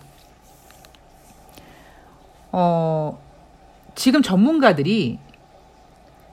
어, 2.52 3.18
지금 3.94 4.20
전문가들이 4.20 5.18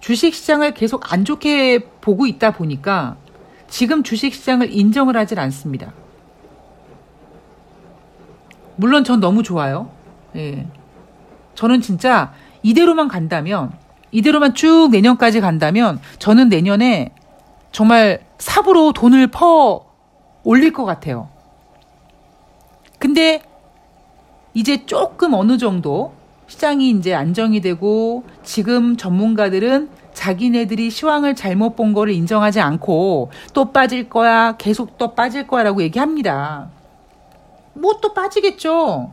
주식 0.01 0.33
시장을 0.33 0.73
계속 0.73 1.13
안 1.13 1.23
좋게 1.23 1.85
보고 2.01 2.27
있다 2.27 2.51
보니까 2.51 3.15
지금 3.69 4.03
주식 4.03 4.33
시장을 4.33 4.73
인정을 4.73 5.15
하질 5.15 5.39
않습니다. 5.39 5.93
물론 8.75 9.05
전 9.05 9.21
너무 9.21 9.41
좋아요. 9.41 9.89
예. 10.35 10.67
저는 11.55 11.79
진짜 11.79 12.33
이대로만 12.61 13.07
간다면, 13.07 13.71
이대로만 14.13 14.53
쭉 14.53 14.89
내년까지 14.91 15.41
간다면, 15.41 15.99
저는 16.19 16.47
내년에 16.47 17.11
정말 17.71 18.21
삽으로 18.37 18.93
돈을 18.93 19.27
퍼 19.27 19.85
올릴 20.43 20.71
것 20.71 20.85
같아요. 20.85 21.29
근데 22.99 23.41
이제 24.53 24.85
조금 24.85 25.33
어느 25.33 25.57
정도 25.57 26.13
시장이 26.47 26.91
이제 26.91 27.13
안정이 27.13 27.59
되고 27.61 28.23
지금 28.43 28.95
전문가들은 28.95 29.89
자기네들이 30.13 30.91
시황을 30.91 31.33
잘못 31.35 31.75
본 31.75 31.93
거를 31.93 32.13
인정하지 32.13 32.61
않고 32.61 33.31
또 33.53 33.71
빠질 33.71 34.09
거야, 34.09 34.55
계속 34.57 34.97
또 34.99 35.15
빠질 35.15 35.47
거야라고 35.47 35.81
얘기합니다. 35.81 36.69
뭐 37.73 37.99
또 37.99 38.13
빠지겠죠. 38.13 39.11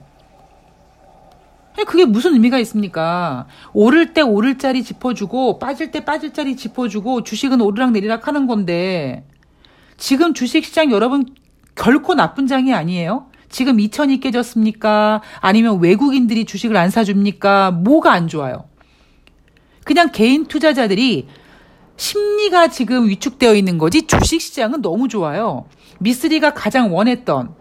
그게 1.84 2.04
무슨 2.04 2.34
의미가 2.34 2.58
있습니까? 2.58 3.46
오를 3.72 4.12
때 4.12 4.20
오를 4.20 4.58
자리 4.58 4.82
짚어주고 4.82 5.58
빠질 5.58 5.90
때 5.90 6.04
빠질 6.04 6.32
자리 6.32 6.56
짚어주고 6.56 7.22
주식은 7.22 7.60
오르락 7.60 7.92
내리락 7.92 8.26
하는 8.28 8.46
건데 8.46 9.24
지금 9.96 10.34
주식시장 10.34 10.90
여러분 10.90 11.26
결코 11.74 12.14
나쁜 12.14 12.46
장이 12.46 12.74
아니에요. 12.74 13.26
지금 13.48 13.78
2천이 13.78 14.22
깨졌습니까? 14.22 15.22
아니면 15.40 15.80
외국인들이 15.80 16.44
주식을 16.44 16.76
안 16.76 16.90
사줍니까? 16.90 17.72
뭐가 17.72 18.12
안 18.12 18.28
좋아요? 18.28 18.64
그냥 19.84 20.10
개인 20.12 20.46
투자자들이 20.46 21.26
심리가 21.96 22.68
지금 22.68 23.08
위축되어 23.08 23.54
있는 23.54 23.76
거지 23.76 24.06
주식 24.06 24.40
시장은 24.40 24.82
너무 24.82 25.08
좋아요. 25.08 25.66
미쓰리가 25.98 26.54
가장 26.54 26.94
원했던 26.94 27.54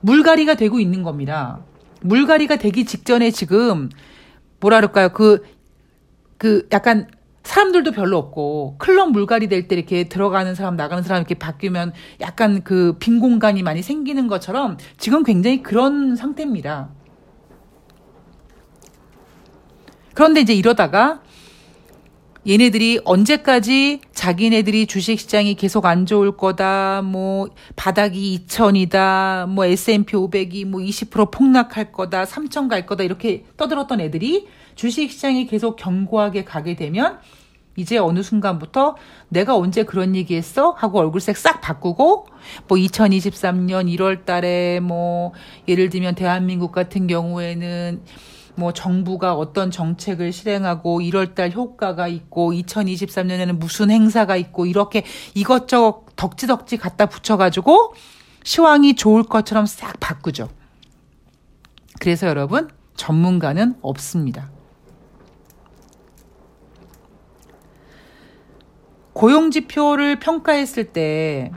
물갈이가 0.00 0.54
되고 0.54 0.80
있는 0.80 1.02
겁니다. 1.02 1.60
물갈이가 2.00 2.56
되기 2.56 2.84
직전에 2.84 3.30
지금 3.30 3.88
뭐라 4.60 4.78
그럴까요? 4.78 5.10
그, 5.10 5.42
그 6.36 6.68
약간 6.72 7.08
사람들도 7.44 7.92
별로 7.92 8.18
없고 8.18 8.76
클럽 8.78 9.10
물갈이 9.10 9.48
될 9.48 9.68
때 9.68 9.76
이렇게 9.76 10.04
들어가는 10.04 10.54
사람 10.54 10.76
나가는 10.76 11.02
사람 11.02 11.20
이렇게 11.20 11.34
바뀌면 11.34 11.92
약간 12.20 12.62
그 12.62 12.98
빈 12.98 13.20
공간이 13.20 13.62
많이 13.62 13.82
생기는 13.82 14.26
것처럼 14.28 14.76
지금 14.98 15.22
굉장히 15.22 15.62
그런 15.62 16.14
상태입니다. 16.16 16.90
그런데 20.14 20.40
이제 20.40 20.52
이러다가 20.52 21.22
얘네들이 22.48 23.00
언제까지 23.04 24.00
자기네들이 24.14 24.86
주식시장이 24.86 25.54
계속 25.56 25.84
안 25.84 26.06
좋을 26.06 26.38
거다, 26.38 27.02
뭐, 27.02 27.50
바닥이 27.76 28.46
2천이다, 28.46 29.46
뭐, 29.50 29.66
S&P 29.66 30.16
500이 30.16 30.64
뭐 30.64 30.80
20% 30.80 31.30
폭락할 31.30 31.92
거다, 31.92 32.24
3천 32.24 32.70
갈 32.70 32.86
거다, 32.86 33.04
이렇게 33.04 33.44
떠들었던 33.58 34.00
애들이 34.00 34.48
주식시장이 34.76 35.46
계속 35.46 35.76
견고하게 35.76 36.44
가게 36.44 36.74
되면 36.74 37.18
이제 37.76 37.98
어느 37.98 38.22
순간부터 38.22 38.96
내가 39.28 39.54
언제 39.54 39.84
그런 39.84 40.16
얘기 40.16 40.34
했어? 40.34 40.70
하고 40.70 40.98
얼굴색 41.00 41.36
싹 41.36 41.60
바꾸고 41.60 42.26
뭐 42.66 42.78
2023년 42.78 43.94
1월 43.94 44.24
달에 44.24 44.80
뭐 44.80 45.32
예를 45.68 45.88
들면 45.88 46.16
대한민국 46.16 46.72
같은 46.72 47.06
경우에는 47.06 48.02
뭐 48.58 48.72
정부가 48.72 49.34
어떤 49.34 49.70
정책을 49.70 50.32
실행하고 50.32 51.00
1월달 51.00 51.52
효과가 51.52 52.08
있고 52.08 52.52
2023년에는 52.52 53.56
무슨 53.56 53.88
행사가 53.88 54.36
있고 54.36 54.66
이렇게 54.66 55.04
이것저것 55.34 56.04
덕지덕지 56.16 56.76
갖다 56.76 57.06
붙여가지고 57.06 57.94
시황이 58.42 58.96
좋을 58.96 59.22
것처럼 59.22 59.66
싹 59.66 60.00
바꾸죠. 60.00 60.48
그래서 62.00 62.26
여러분 62.26 62.68
전문가는 62.96 63.76
없습니다. 63.80 64.50
고용 69.12 69.52
지표를 69.52 70.18
평가했을 70.18 70.92
때 70.92 71.52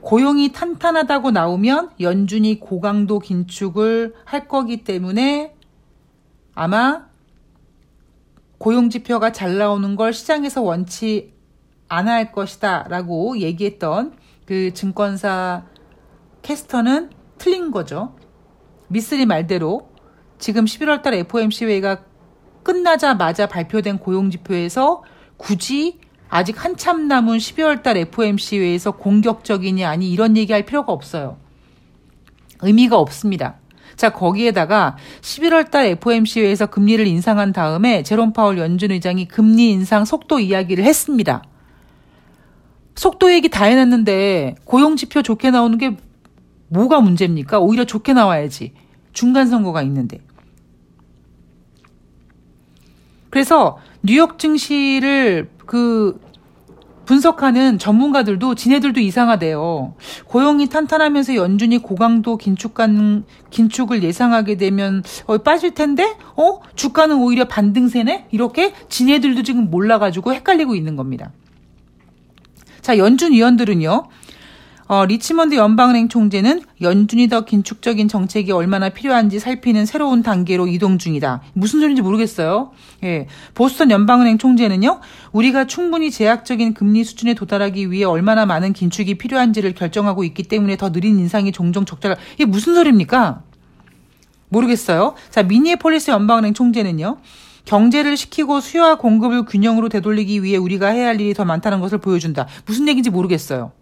고용이 0.00 0.52
탄탄하다고 0.52 1.30
나오면 1.30 1.90
연준이 2.00 2.60
고강도 2.60 3.18
긴축을 3.18 4.14
할 4.24 4.48
거기 4.48 4.84
때문에 4.84 5.53
아마 6.54 7.06
고용지표가 8.58 9.32
잘 9.32 9.58
나오는 9.58 9.96
걸 9.96 10.12
시장에서 10.12 10.62
원치 10.62 11.34
않아 11.88 12.12
할 12.12 12.32
것이다 12.32 12.86
라고 12.88 13.38
얘기했던 13.38 14.16
그 14.46 14.72
증권사 14.72 15.64
캐스터는 16.42 17.10
틀린 17.38 17.70
거죠. 17.70 18.16
미쓰리 18.88 19.26
말대로 19.26 19.88
지금 20.38 20.64
11월 20.64 21.02
달 21.02 21.14
FOMC 21.14 21.66
회의가 21.66 22.04
끝나자마자 22.62 23.46
발표된 23.46 23.98
고용지표에서 23.98 25.02
굳이 25.36 26.00
아직 26.28 26.64
한참 26.64 27.08
남은 27.08 27.38
12월 27.38 27.82
달 27.82 27.96
FOMC 27.96 28.58
회의에서 28.58 28.92
공격적이냐 28.92 29.88
아니 29.88 30.10
이런 30.10 30.36
얘기할 30.36 30.64
필요가 30.64 30.92
없어요. 30.92 31.38
의미가 32.60 32.98
없습니다. 32.98 33.56
자, 33.96 34.10
거기에다가 34.10 34.96
11월 35.20 35.70
달 35.70 35.86
FOMC에서 35.86 36.66
금리를 36.66 37.06
인상한 37.06 37.52
다음에 37.52 38.02
제롬 38.02 38.32
파월 38.32 38.58
연준 38.58 38.90
의장이 38.90 39.26
금리 39.26 39.70
인상 39.70 40.04
속도 40.04 40.38
이야기를 40.38 40.84
했습니다. 40.84 41.42
속도 42.96 43.32
얘기 43.32 43.48
다 43.48 43.64
해놨는데 43.64 44.56
고용 44.64 44.96
지표 44.96 45.22
좋게 45.22 45.50
나오는 45.50 45.78
게 45.78 45.96
뭐가 46.68 47.00
문제입니까? 47.00 47.58
오히려 47.58 47.84
좋게 47.84 48.12
나와야지. 48.12 48.72
중간 49.12 49.46
선거가 49.46 49.82
있는데. 49.82 50.18
그래서 53.30 53.78
뉴욕 54.02 54.38
증시를 54.38 55.50
그 55.66 56.20
분석하는 57.06 57.78
전문가들도 57.78 58.54
지네들도 58.54 59.00
이상하대요. 59.00 59.94
고용이 60.26 60.68
탄탄하면서 60.68 61.36
연준이 61.36 61.78
고강도 61.78 62.36
긴축간 62.36 63.24
긴축을 63.50 64.02
예상하게 64.02 64.56
되면 64.56 65.02
어, 65.26 65.38
빠질 65.38 65.74
텐데, 65.74 66.16
어 66.36 66.60
주가는 66.74 67.16
오히려 67.16 67.46
반등세네 67.46 68.28
이렇게 68.30 68.72
지네들도 68.88 69.42
지금 69.42 69.70
몰라가지고 69.70 70.34
헷갈리고 70.34 70.74
있는 70.74 70.96
겁니다. 70.96 71.32
자 72.80 72.98
연준 72.98 73.32
위원들은요. 73.32 74.08
어, 74.94 75.06
리치먼드 75.06 75.56
연방은행 75.56 76.08
총재는 76.08 76.62
연준이 76.80 77.26
더 77.26 77.44
긴축적인 77.44 78.06
정책이 78.06 78.52
얼마나 78.52 78.90
필요한지 78.90 79.40
살피는 79.40 79.86
새로운 79.86 80.22
단계로 80.22 80.68
이동 80.68 80.98
중이다. 80.98 81.42
무슨 81.52 81.80
소리인지 81.80 82.00
모르겠어요. 82.00 82.70
예. 83.02 83.26
보스턴 83.54 83.90
연방은행 83.90 84.38
총재는요, 84.38 85.00
우리가 85.32 85.66
충분히 85.66 86.12
제약적인 86.12 86.74
금리 86.74 87.02
수준에 87.02 87.34
도달하기 87.34 87.90
위해 87.90 88.04
얼마나 88.04 88.46
많은 88.46 88.72
긴축이 88.72 89.18
필요한지를 89.18 89.74
결정하고 89.74 90.22
있기 90.22 90.44
때문에 90.44 90.76
더 90.76 90.92
느린 90.92 91.18
인상이 91.18 91.50
종종 91.50 91.84
적자가, 91.84 92.14
이게 92.34 92.44
무슨 92.44 92.76
소리입니까? 92.76 93.42
모르겠어요. 94.48 95.14
자, 95.30 95.42
미니애폴리스 95.42 96.12
연방은행 96.12 96.54
총재는요, 96.54 97.16
경제를 97.64 98.16
시키고 98.16 98.60
수요와 98.60 98.98
공급을 98.98 99.44
균형으로 99.46 99.88
되돌리기 99.88 100.44
위해 100.44 100.56
우리가 100.56 100.86
해야 100.86 101.08
할 101.08 101.20
일이 101.20 101.34
더 101.34 101.44
많다는 101.44 101.80
것을 101.80 101.98
보여준다. 101.98 102.46
무슨 102.64 102.86
얘기인지 102.86 103.10
모르겠어요. 103.10 103.72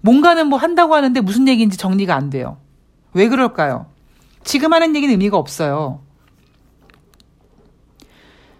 뭔가는 0.00 0.46
뭐 0.46 0.58
한다고 0.58 0.94
하는데 0.94 1.20
무슨 1.20 1.48
얘기인지 1.48 1.76
정리가 1.76 2.14
안 2.14 2.30
돼요. 2.30 2.58
왜 3.12 3.28
그럴까요? 3.28 3.86
지금 4.44 4.72
하는 4.72 4.96
얘기는 4.96 5.10
의미가 5.12 5.36
없어요. 5.36 6.00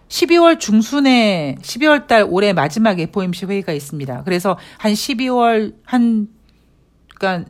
12월 0.07 0.59
중순에 0.59 1.55
12월 1.61 2.05
달 2.05 2.27
올해 2.29 2.51
마지막 2.51 2.99
FOMC 2.99 3.45
회의가 3.45 3.71
있습니다. 3.71 4.23
그래서 4.23 4.57
한 4.77 4.91
12월 4.91 5.73
한 5.85 6.27
그러니까 7.15 7.49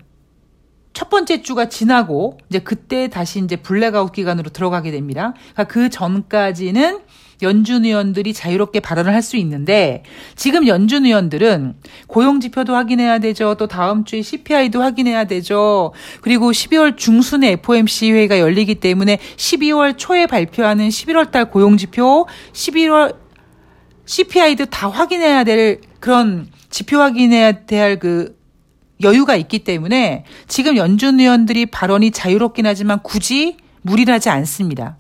첫 0.94 1.10
번째 1.10 1.42
주가 1.42 1.70
지나고 1.70 2.38
이제 2.50 2.60
그때 2.60 3.08
다시 3.08 3.40
이제 3.40 3.56
블랙아웃 3.56 4.12
기간으로 4.12 4.52
들어가게 4.52 4.92
됩니다. 4.92 5.34
그러니까 5.54 5.64
그 5.64 5.90
전까지는 5.90 7.00
연준 7.42 7.86
의원들이 7.86 8.34
자유롭게 8.34 8.80
발언을 8.82 9.14
할 9.14 9.22
수 9.22 9.38
있는데 9.38 10.04
지금 10.36 10.68
연준 10.68 11.06
의원들은 11.06 11.76
고용 12.08 12.40
지표도 12.40 12.76
확인해야 12.76 13.20
되죠. 13.20 13.56
또 13.56 13.68
다음 13.68 14.04
주에 14.04 14.22
CPI도 14.22 14.82
확인해야 14.82 15.26
되죠. 15.26 15.94
그리고 16.22 16.52
12월 16.52 16.98
중순에 16.98 17.52
FOMC 17.52 18.12
회의가 18.12 18.40
열리기 18.40 18.76
때문에 18.76 19.20
12월 19.38 19.98
초에 19.98 20.26
발표하는 20.26 20.90
11월 20.90 21.32
달 21.32 21.50
고용 21.52 21.78
지표, 21.78 22.26
11월 22.54 23.16
CPI도 24.06 24.66
다 24.66 24.90
확인해야 24.90 25.44
될 25.44 25.82
그런 26.00 26.48
지표 26.70 26.98
확인해야 26.98 27.66
될그 27.66 28.36
여유가 29.04 29.36
있기 29.36 29.60
때문에 29.60 30.26
지금 30.48 30.78
연준 30.78 31.20
의원들이 31.20 31.68
발언이 31.68 32.12
자유롭긴 32.12 32.66
하지만 32.66 33.00
굳이 33.04 33.58
무리하지 33.84 34.30
않습니다. 34.30 34.98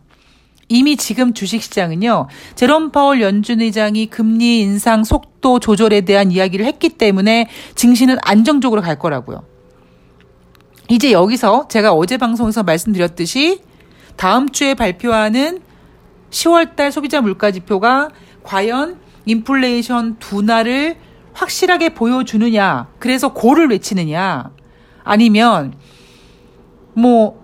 이미 0.71 0.95
지금 0.95 1.33
주식시장은요, 1.33 2.27
제롬 2.55 2.91
파월 2.91 3.21
연준 3.21 3.59
의장이 3.59 4.05
금리 4.05 4.61
인상 4.61 5.03
속도 5.03 5.59
조절에 5.59 6.01
대한 6.01 6.31
이야기를 6.31 6.65
했기 6.65 6.87
때문에 6.87 7.49
증시는 7.75 8.17
안정적으로 8.21 8.81
갈 8.81 8.97
거라고요. 8.97 9.43
이제 10.89 11.11
여기서 11.11 11.67
제가 11.67 11.91
어제 11.91 12.17
방송에서 12.17 12.63
말씀드렸듯이 12.63 13.59
다음 14.15 14.47
주에 14.47 14.73
발표하는 14.73 15.61
10월달 16.29 16.91
소비자 16.91 17.19
물가 17.19 17.51
지표가 17.51 18.09
과연 18.43 18.97
인플레이션 19.25 20.19
둔화를 20.19 20.95
확실하게 21.33 21.89
보여주느냐, 21.89 22.87
그래서 22.97 23.33
고를 23.33 23.69
외치느냐, 23.69 24.51
아니면 25.03 25.73
뭐 26.93 27.41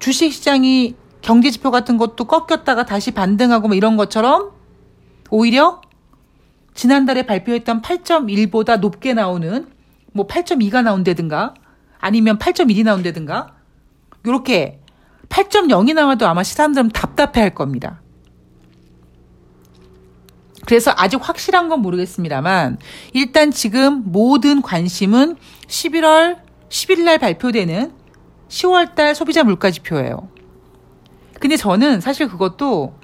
주식시장이 0.00 0.94
경제 1.24 1.50
지표 1.50 1.70
같은 1.70 1.96
것도 1.96 2.26
꺾였다가 2.26 2.84
다시 2.84 3.10
반등하고 3.10 3.68
뭐 3.68 3.76
이런 3.76 3.96
것처럼 3.96 4.50
오히려 5.30 5.80
지난달에 6.74 7.24
발표했던 7.24 7.80
8.1보다 7.80 8.78
높게 8.78 9.14
나오는 9.14 9.66
뭐 10.12 10.26
8.2가 10.26 10.82
나온다든가 10.82 11.54
아니면 11.98 12.38
8.1이 12.38 12.84
나온다든가 12.84 13.54
요렇게 14.26 14.80
8.0이 15.30 15.94
나와도 15.94 16.28
아마 16.28 16.44
사람들은 16.44 16.90
답답해 16.90 17.40
할 17.40 17.54
겁니다. 17.54 18.02
그래서 20.66 20.92
아직 20.94 21.18
확실한 21.26 21.70
건 21.70 21.80
모르겠습니다만 21.80 22.78
일단 23.14 23.50
지금 23.50 24.02
모든 24.04 24.60
관심은 24.60 25.36
11월 25.68 26.36
10일 26.68 27.04
날 27.04 27.18
발표되는 27.18 27.92
10월 28.48 28.94
달 28.94 29.14
소비자 29.14 29.42
물가 29.42 29.70
지표예요. 29.70 30.33
근데 31.44 31.58
저는 31.58 32.00
사실 32.00 32.26
그것도 32.26 32.94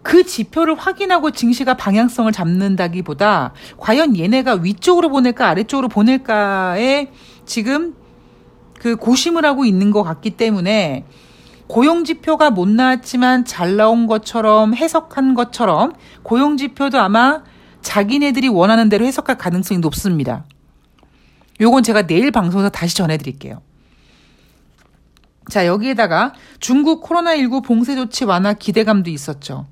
그 0.00 0.24
지표를 0.24 0.74
확인하고 0.74 1.32
증시가 1.32 1.74
방향성을 1.74 2.32
잡는다기보다 2.32 3.52
과연 3.76 4.16
얘네가 4.16 4.60
위쪽으로 4.62 5.10
보낼까 5.10 5.50
아래쪽으로 5.50 5.88
보낼까에 5.88 7.08
지금 7.44 7.94
그 8.78 8.96
고심을 8.96 9.44
하고 9.44 9.66
있는 9.66 9.90
것 9.90 10.02
같기 10.02 10.30
때문에 10.30 11.04
고용 11.66 12.04
지표가 12.04 12.48
못 12.48 12.70
나왔지만 12.70 13.44
잘 13.44 13.76
나온 13.76 14.06
것처럼 14.06 14.74
해석한 14.74 15.34
것처럼 15.34 15.92
고용 16.22 16.56
지표도 16.56 16.98
아마 16.98 17.42
자기네들이 17.82 18.48
원하는 18.48 18.88
대로 18.88 19.04
해석할 19.04 19.36
가능성이 19.36 19.78
높습니다. 19.80 20.46
요건 21.60 21.82
제가 21.82 22.06
내일 22.06 22.30
방송에서 22.30 22.70
다시 22.70 22.96
전해드릴게요. 22.96 23.60
자, 25.50 25.66
여기에다가 25.66 26.34
중국 26.60 27.02
코로나19 27.04 27.64
봉쇄 27.64 27.94
조치 27.94 28.24
완화 28.24 28.52
기대감도 28.52 29.10
있었죠. 29.10 29.66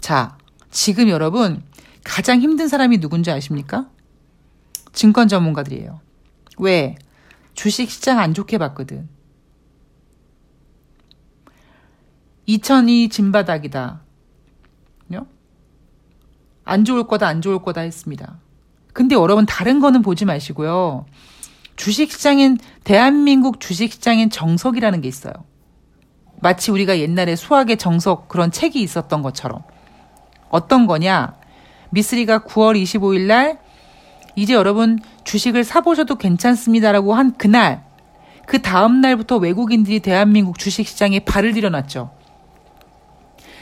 자, 0.00 0.36
지금 0.70 1.08
여러분 1.08 1.62
가장 2.02 2.40
힘든 2.40 2.68
사람이 2.68 2.98
누군지 2.98 3.30
아십니까? 3.30 3.88
증권 4.92 5.28
전문가들이에요. 5.28 6.00
왜? 6.58 6.96
주식 7.54 7.90
시장 7.90 8.18
안 8.18 8.34
좋게 8.34 8.58
봤거든. 8.58 9.08
2002 12.46 13.08
진바닥이다. 13.08 14.04
안 16.64 16.84
좋을 16.84 17.06
거다, 17.06 17.26
안 17.26 17.42
좋을 17.42 17.60
거다 17.62 17.82
했습니다. 17.82 18.38
근데 18.92 19.14
여러분 19.14 19.44
다른 19.46 19.80
거는 19.80 20.02
보지 20.02 20.24
마시고요. 20.24 21.06
주식시장엔 21.76 22.58
대한민국 22.84 23.60
주식시장엔 23.60 24.30
정석이라는 24.30 25.00
게 25.00 25.08
있어요. 25.08 25.32
마치 26.40 26.70
우리가 26.70 26.98
옛날에 26.98 27.36
수학의 27.36 27.78
정석 27.78 28.28
그런 28.28 28.50
책이 28.50 28.80
있었던 28.82 29.22
것처럼 29.22 29.62
어떤 30.50 30.86
거냐? 30.86 31.34
미쓰리가 31.90 32.40
9월 32.40 32.80
25일 32.82 33.22
날 33.22 33.58
이제 34.36 34.52
여러분 34.52 34.98
주식을 35.24 35.64
사보셔도 35.64 36.16
괜찮습니다라고 36.16 37.14
한 37.14 37.34
그날 37.36 37.84
그 38.46 38.60
다음 38.60 39.00
날부터 39.00 39.36
외국인들이 39.38 40.00
대한민국 40.00 40.58
주식시장에 40.58 41.20
발을 41.20 41.54
들여놨죠. 41.54 42.10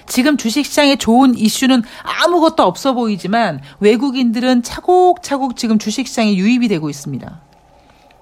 지금 0.07 0.37
주식시장에 0.37 0.97
좋은 0.97 1.37
이슈는 1.37 1.83
아무것도 2.03 2.65
없어 2.65 2.93
보이지만 2.93 3.61
외국인들은 3.81 4.63
차곡차곡 4.63 5.57
지금 5.57 5.79
주식시장에 5.79 6.35
유입이 6.35 6.69
되고 6.69 6.91
있습니다. 6.91 7.41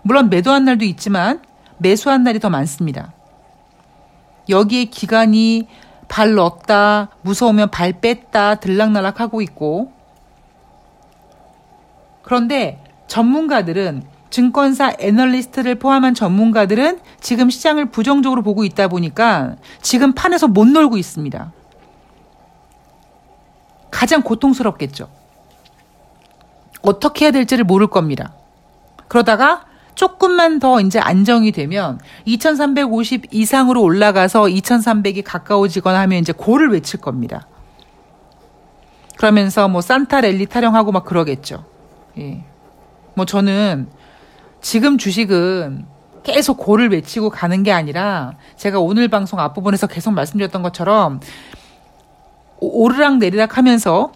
물론 0.03 0.31
매도한 0.31 0.65
날도 0.65 0.85
있지만 0.85 1.43
매수한 1.79 2.25
날이 2.25 2.39
더 2.39 2.51
많습니다. 2.51 3.13
여기에 4.49 4.87
기간이 4.87 5.69
발 6.09 6.35
넣었다, 6.35 7.09
무서우면 7.23 7.71
발 7.71 7.93
뺐다, 7.93 8.57
들락날락 8.57 9.21
하고 9.21 9.41
있고. 9.43 9.93
그런데 12.23 12.83
전문가들은 13.07 14.03
증권사 14.31 14.95
애널리스트를 14.99 15.77
포함한 15.77 16.15
전문가들은 16.15 17.01
지금 17.21 17.51
시장을 17.51 17.87
부정적으로 17.87 18.43
보고 18.43 18.65
있다 18.65 18.89
보니까 18.89 19.57
지금 19.83 20.13
판에서 20.13 20.47
못 20.47 20.67
놀고 20.67 20.97
있습니다. 20.97 21.53
가장 23.91 24.23
고통스럽겠죠. 24.23 25.09
어떻게 26.83 27.27
해야 27.27 27.33
될지를 27.33 27.65
모를 27.65 27.89
겁니다. 27.89 28.33
그러다가 29.09 29.65
조금만 30.01 30.61
더 30.61 30.81
이제 30.81 30.99
안정이 30.99 31.53
되면 31.53 32.01
2350 32.25 33.35
이상으로 33.35 33.83
올라가서 33.83 34.45
2300이 34.45 35.23
가까워지거나 35.23 36.01
하면 36.01 36.21
이제 36.21 36.33
고를 36.33 36.71
외칠 36.71 37.03
겁니다. 37.03 37.47
그러면서 39.19 39.69
뭐 39.69 39.83
산타 39.83 40.23
랠리 40.23 40.47
타령하고 40.47 40.91
막 40.91 41.05
그러겠죠. 41.05 41.67
예. 42.17 42.43
뭐 43.13 43.27
저는 43.27 43.91
지금 44.63 44.97
주식은 44.97 45.85
계속 46.23 46.57
고를 46.57 46.91
외치고 46.91 47.29
가는 47.29 47.63
게 47.63 47.71
아니라 47.71 48.37
제가 48.57 48.81
오늘 48.81 49.09
방송 49.09 49.39
앞부분에서 49.39 49.87
계속 49.87 50.13
말씀드렸던 50.13 50.63
것처럼 50.63 51.21
오르락 52.59 53.19
내리락 53.19 53.59
하면서 53.59 54.13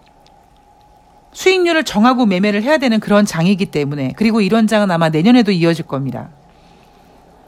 수익률을 1.35 1.85
정하고 1.85 2.25
매매를 2.27 2.63
해야 2.63 2.79
되는 2.79 3.01
그런 3.01 3.27
장이기 3.27 3.67
때문에 3.67 4.15
그리고 4.17 4.41
이런 4.41 4.67
장은 4.67 4.91
아마 4.91 5.11
내년에도 5.11 5.53
이어질 5.53 5.87
겁니다. 5.87 6.31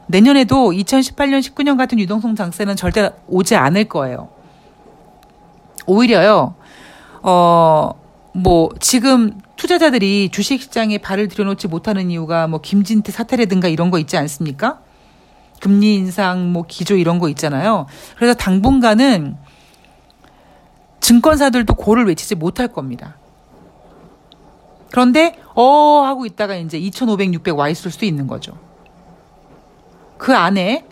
내년에도 0.07 0.71
2018년, 0.71 1.39
19년 1.41 1.77
같은 1.77 1.99
유동성 1.99 2.35
장세는 2.35 2.75
절대 2.75 3.09
오지 3.27 3.55
않을 3.55 3.85
거예요. 3.85 4.29
오히려요, 5.85 6.55
어, 7.23 7.91
뭐, 8.33 8.69
지금 8.79 9.39
투자자들이 9.55 10.29
주식시장에 10.29 10.99
발을 10.99 11.29
들여놓지 11.29 11.67
못하는 11.67 12.11
이유가 12.11 12.47
뭐, 12.47 12.61
김진태 12.61 13.11
사태라든가 13.11 13.67
이런 13.67 13.89
거 13.89 13.99
있지 13.99 14.17
않습니까? 14.17 14.79
금리 15.59 15.95
인상, 15.95 16.51
뭐, 16.51 16.65
기조 16.67 16.95
이런 16.95 17.19
거 17.19 17.29
있잖아요. 17.29 17.87
그래서 18.17 18.33
당분간은 18.33 19.37
증권사들도 20.99 21.73
고를 21.75 22.05
외치지 22.05 22.35
못할 22.35 22.67
겁니다. 22.67 23.15
그런데 24.91 25.35
어 25.55 26.01
하고 26.05 26.25
있다가 26.25 26.55
이제 26.55 26.77
2,500, 26.77 27.33
600 27.33 27.57
와 27.57 27.69
있을 27.69 27.91
수도 27.91 28.05
있는 28.05 28.27
거죠. 28.27 28.57
그 30.17 30.35
안에 30.35 30.85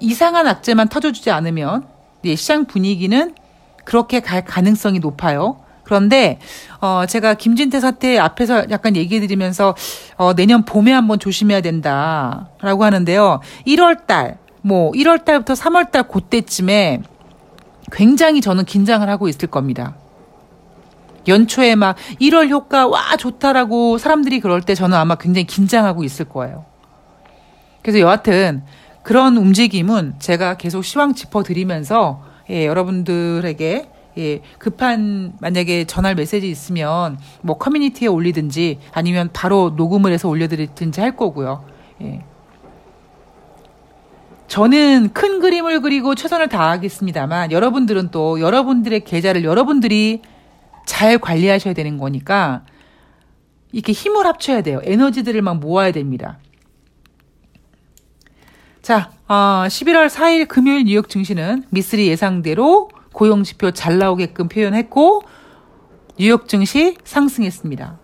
이상한 0.00 0.46
악재만 0.46 0.88
터져주지 0.88 1.30
않으면 1.30 1.86
시장 2.24 2.66
분위기는 2.66 3.34
그렇게 3.84 4.20
갈 4.20 4.44
가능성이 4.44 4.98
높아요. 4.98 5.60
그런데 5.82 6.38
어 6.80 7.04
제가 7.08 7.34
김진태 7.34 7.80
사태 7.80 8.18
앞에서 8.18 8.68
약간 8.70 8.94
얘기해 8.94 9.20
드리면서 9.20 9.74
어 10.16 10.34
내년 10.34 10.64
봄에 10.64 10.92
한번 10.92 11.18
조심해야 11.18 11.62
된다라고 11.62 12.84
하는데요. 12.84 13.40
1월 13.66 14.06
달, 14.06 14.36
뭐 14.60 14.92
1월 14.92 15.24
달부터 15.24 15.54
3월 15.54 15.90
달 15.90 16.06
그때쯤에 16.06 17.00
굉장히 17.90 18.42
저는 18.42 18.66
긴장을 18.66 19.08
하고 19.08 19.28
있을 19.28 19.48
겁니다. 19.48 19.94
연초에 21.28 21.74
막 21.74 21.96
1월 22.20 22.48
효과 22.48 22.86
와 22.86 23.16
좋다라고 23.16 23.98
사람들이 23.98 24.40
그럴 24.40 24.62
때 24.62 24.74
저는 24.74 24.96
아마 24.96 25.14
굉장히 25.14 25.46
긴장하고 25.46 26.04
있을 26.04 26.24
거예요. 26.24 26.64
그래서 27.82 28.00
여하튼 28.00 28.62
그런 29.02 29.36
움직임은 29.36 30.14
제가 30.18 30.56
계속 30.56 30.82
시황 30.82 31.14
짚어드리면서 31.14 32.22
예, 32.50 32.66
여러분들에게 32.66 33.88
예, 34.18 34.40
급한 34.58 35.32
만약에 35.40 35.84
전할 35.84 36.14
메시지 36.14 36.50
있으면 36.50 37.18
뭐 37.40 37.56
커뮤니티에 37.56 38.08
올리든지 38.08 38.80
아니면 38.92 39.30
바로 39.32 39.74
녹음을 39.76 40.12
해서 40.12 40.28
올려드리든지 40.28 41.00
할 41.00 41.16
거고요. 41.16 41.64
예. 42.02 42.24
저는 44.48 45.10
큰 45.12 45.40
그림을 45.40 45.82
그리고 45.82 46.14
최선을 46.14 46.48
다하겠습니다만 46.48 47.52
여러분들은 47.52 48.10
또 48.10 48.40
여러분들의 48.40 49.04
계좌를 49.04 49.44
여러분들이 49.44 50.22
잘 50.88 51.18
관리하셔야 51.18 51.74
되는 51.74 51.98
거니까 51.98 52.64
이렇게 53.72 53.92
힘을 53.92 54.26
합쳐야 54.26 54.62
돼요. 54.62 54.80
에너지들을 54.82 55.42
막 55.42 55.58
모아야 55.58 55.92
됩니다. 55.92 56.38
자, 58.80 59.10
어, 59.28 59.66
11월 59.68 60.08
4일 60.08 60.48
금요일 60.48 60.84
뉴욕 60.84 61.10
증시는 61.10 61.64
미쓰리 61.68 62.08
예상대로 62.08 62.88
고용 63.12 63.44
지표 63.44 63.70
잘 63.70 63.98
나오게끔 63.98 64.48
표현했고 64.48 65.22
뉴욕 66.18 66.48
증시 66.48 66.96
상승했습니다. 67.04 67.98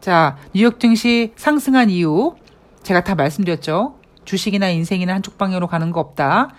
자, 0.00 0.36
뉴욕 0.54 0.78
증시 0.78 1.32
상승한 1.34 1.90
이유 1.90 2.36
제가 2.84 3.02
다 3.02 3.16
말씀드렸죠. 3.16 3.98
주식이나 4.24 4.68
인생이나 4.68 5.12
한쪽 5.12 5.38
방향으로 5.38 5.66
가는 5.66 5.90
거 5.90 5.98
없다. 5.98 6.50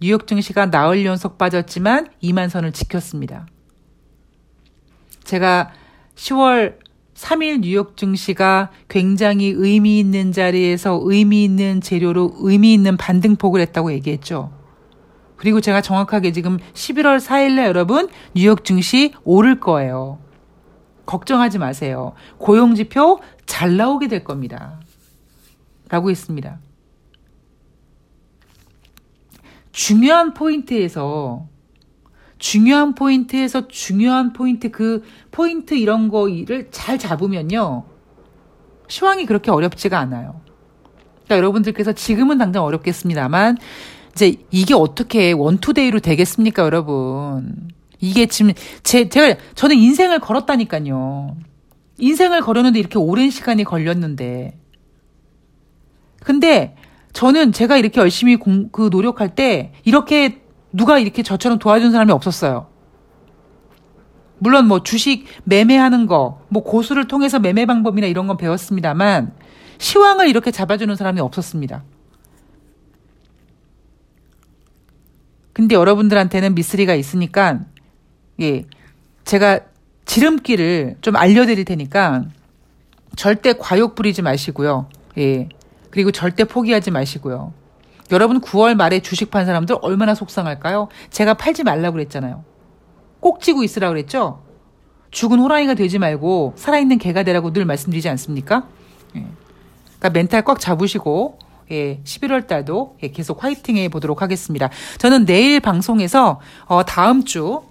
뉴욕 0.00 0.26
증시가 0.26 0.66
나흘 0.66 1.06
연속 1.06 1.38
빠졌지만 1.38 2.08
2만 2.24 2.48
선을 2.48 2.72
지켰습니다. 2.72 3.46
제가 5.26 5.72
10월 6.14 6.78
3일 7.14 7.60
뉴욕 7.60 7.96
증시가 7.96 8.70
굉장히 8.88 9.52
의미 9.54 9.98
있는 9.98 10.32
자리에서 10.32 11.00
의미 11.02 11.44
있는 11.44 11.80
재료로 11.80 12.36
의미 12.38 12.72
있는 12.72 12.96
반등폭을 12.96 13.60
했다고 13.60 13.92
얘기했죠. 13.92 14.52
그리고 15.36 15.60
제가 15.60 15.80
정확하게 15.80 16.32
지금 16.32 16.58
11월 16.74 17.20
4일날 17.20 17.66
여러분 17.66 18.08
뉴욕 18.34 18.64
증시 18.64 19.12
오를 19.24 19.60
거예요. 19.60 20.18
걱정하지 21.06 21.58
마세요. 21.58 22.12
고용지표 22.38 23.20
잘 23.46 23.76
나오게 23.76 24.08
될 24.08 24.24
겁니다. 24.24 24.80
라고 25.88 26.10
했습니다. 26.10 26.58
중요한 29.72 30.34
포인트에서 30.34 31.46
중요한 32.38 32.94
포인트에서 32.94 33.68
중요한 33.68 34.32
포인트 34.32 34.70
그 34.70 35.02
포인트 35.30 35.74
이런 35.74 36.08
거를 36.08 36.68
잘 36.70 36.98
잡으면요. 36.98 37.84
시황이 38.88 39.26
그렇게 39.26 39.50
어렵지가 39.50 39.98
않아요. 39.98 40.40
그러니까 41.24 41.38
여러분들께서 41.38 41.92
지금은 41.92 42.38
당장 42.38 42.64
어렵겠습니다만 42.64 43.58
이제 44.12 44.36
이게 44.50 44.74
어떻게 44.74 45.32
원투데이로 45.32 46.00
되겠습니까, 46.00 46.62
여러분? 46.62 47.68
이게 48.00 48.26
지금 48.26 48.52
제 48.82 49.08
제가 49.08 49.38
저는 49.54 49.76
인생을 49.76 50.20
걸었다니까요. 50.20 51.36
인생을 51.98 52.40
걸었는데 52.42 52.78
이렇게 52.78 52.98
오랜 52.98 53.30
시간이 53.30 53.64
걸렸는데. 53.64 54.58
근데 56.20 56.76
저는 57.12 57.52
제가 57.52 57.76
이렇게 57.76 58.00
열심히 58.00 58.36
공, 58.36 58.68
그 58.70 58.88
노력할 58.90 59.34
때 59.34 59.72
이렇게 59.84 60.42
누가 60.76 60.98
이렇게 60.98 61.22
저처럼 61.22 61.58
도와준 61.58 61.90
사람이 61.90 62.12
없었어요. 62.12 62.66
물론 64.38 64.68
뭐 64.68 64.82
주식 64.82 65.26
매매하는 65.44 66.06
거, 66.06 66.42
뭐 66.48 66.62
고수를 66.62 67.08
통해서 67.08 67.38
매매 67.38 67.64
방법이나 67.64 68.06
이런 68.06 68.26
건 68.26 68.36
배웠습니다만 68.36 69.32
시황을 69.78 70.28
이렇게 70.28 70.50
잡아주는 70.50 70.94
사람이 70.94 71.20
없었습니다. 71.20 71.82
근데 75.54 75.74
여러분들한테는 75.74 76.54
미스리가 76.54 76.94
있으니까, 76.94 77.60
예, 78.42 78.66
제가 79.24 79.60
지름길을 80.04 80.98
좀 81.00 81.16
알려드릴 81.16 81.64
테니까 81.64 82.26
절대 83.16 83.54
과욕 83.54 83.94
부리지 83.94 84.20
마시고요. 84.20 84.90
예. 85.16 85.48
그리고 85.90 86.10
절대 86.10 86.44
포기하지 86.44 86.90
마시고요. 86.90 87.54
여러분 88.10 88.40
9월 88.40 88.74
말에 88.74 89.00
주식 89.00 89.30
판 89.30 89.46
사람들 89.46 89.76
얼마나 89.82 90.14
속상할까요? 90.14 90.88
제가 91.10 91.34
팔지 91.34 91.64
말라고 91.64 91.94
그랬잖아요. 91.94 92.44
꼭 93.20 93.40
쥐고 93.40 93.64
있으라고 93.64 93.94
그랬죠? 93.94 94.42
죽은 95.10 95.38
호랑이가 95.38 95.74
되지 95.74 95.98
말고 95.98 96.54
살아있는 96.56 96.98
개가 96.98 97.22
되라고 97.22 97.52
늘 97.52 97.64
말씀드리지 97.64 98.08
않습니까? 98.10 98.68
예. 99.16 99.26
그러니까 99.98 100.10
멘탈 100.10 100.44
꽉 100.44 100.60
잡으시고 100.60 101.38
예, 101.72 102.00
11월 102.04 102.46
달도 102.46 102.96
예, 103.02 103.08
계속 103.08 103.42
화이팅 103.42 103.76
해 103.76 103.88
보도록 103.88 104.22
하겠습니다. 104.22 104.68
저는 104.98 105.24
내일 105.24 105.60
방송에서 105.60 106.40
어, 106.66 106.84
다음 106.84 107.24
주 107.24 107.62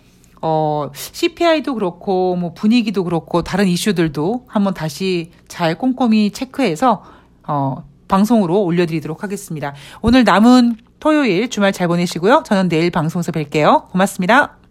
어, 0.41 0.91
CPI도 0.93 1.75
그렇고 1.75 2.35
뭐 2.35 2.53
분위기도 2.53 3.03
그렇고 3.03 3.41
다른 3.41 3.67
이슈들도 3.67 4.45
한번 4.47 4.73
다시 4.73 5.31
잘 5.47 5.77
꼼꼼히 5.77 6.31
체크해서 6.31 7.03
어, 7.47 7.83
방송으로 8.07 8.61
올려드리도록 8.63 9.23
하겠습니다. 9.23 9.73
오늘 10.01 10.23
남은 10.23 10.77
토요일 10.99 11.49
주말 11.49 11.71
잘 11.71 11.87
보내시고요. 11.87 12.43
저는 12.45 12.69
내일 12.69 12.89
방송에서 12.91 13.31
뵐게요. 13.31 13.89
고맙습니다. 13.89 14.57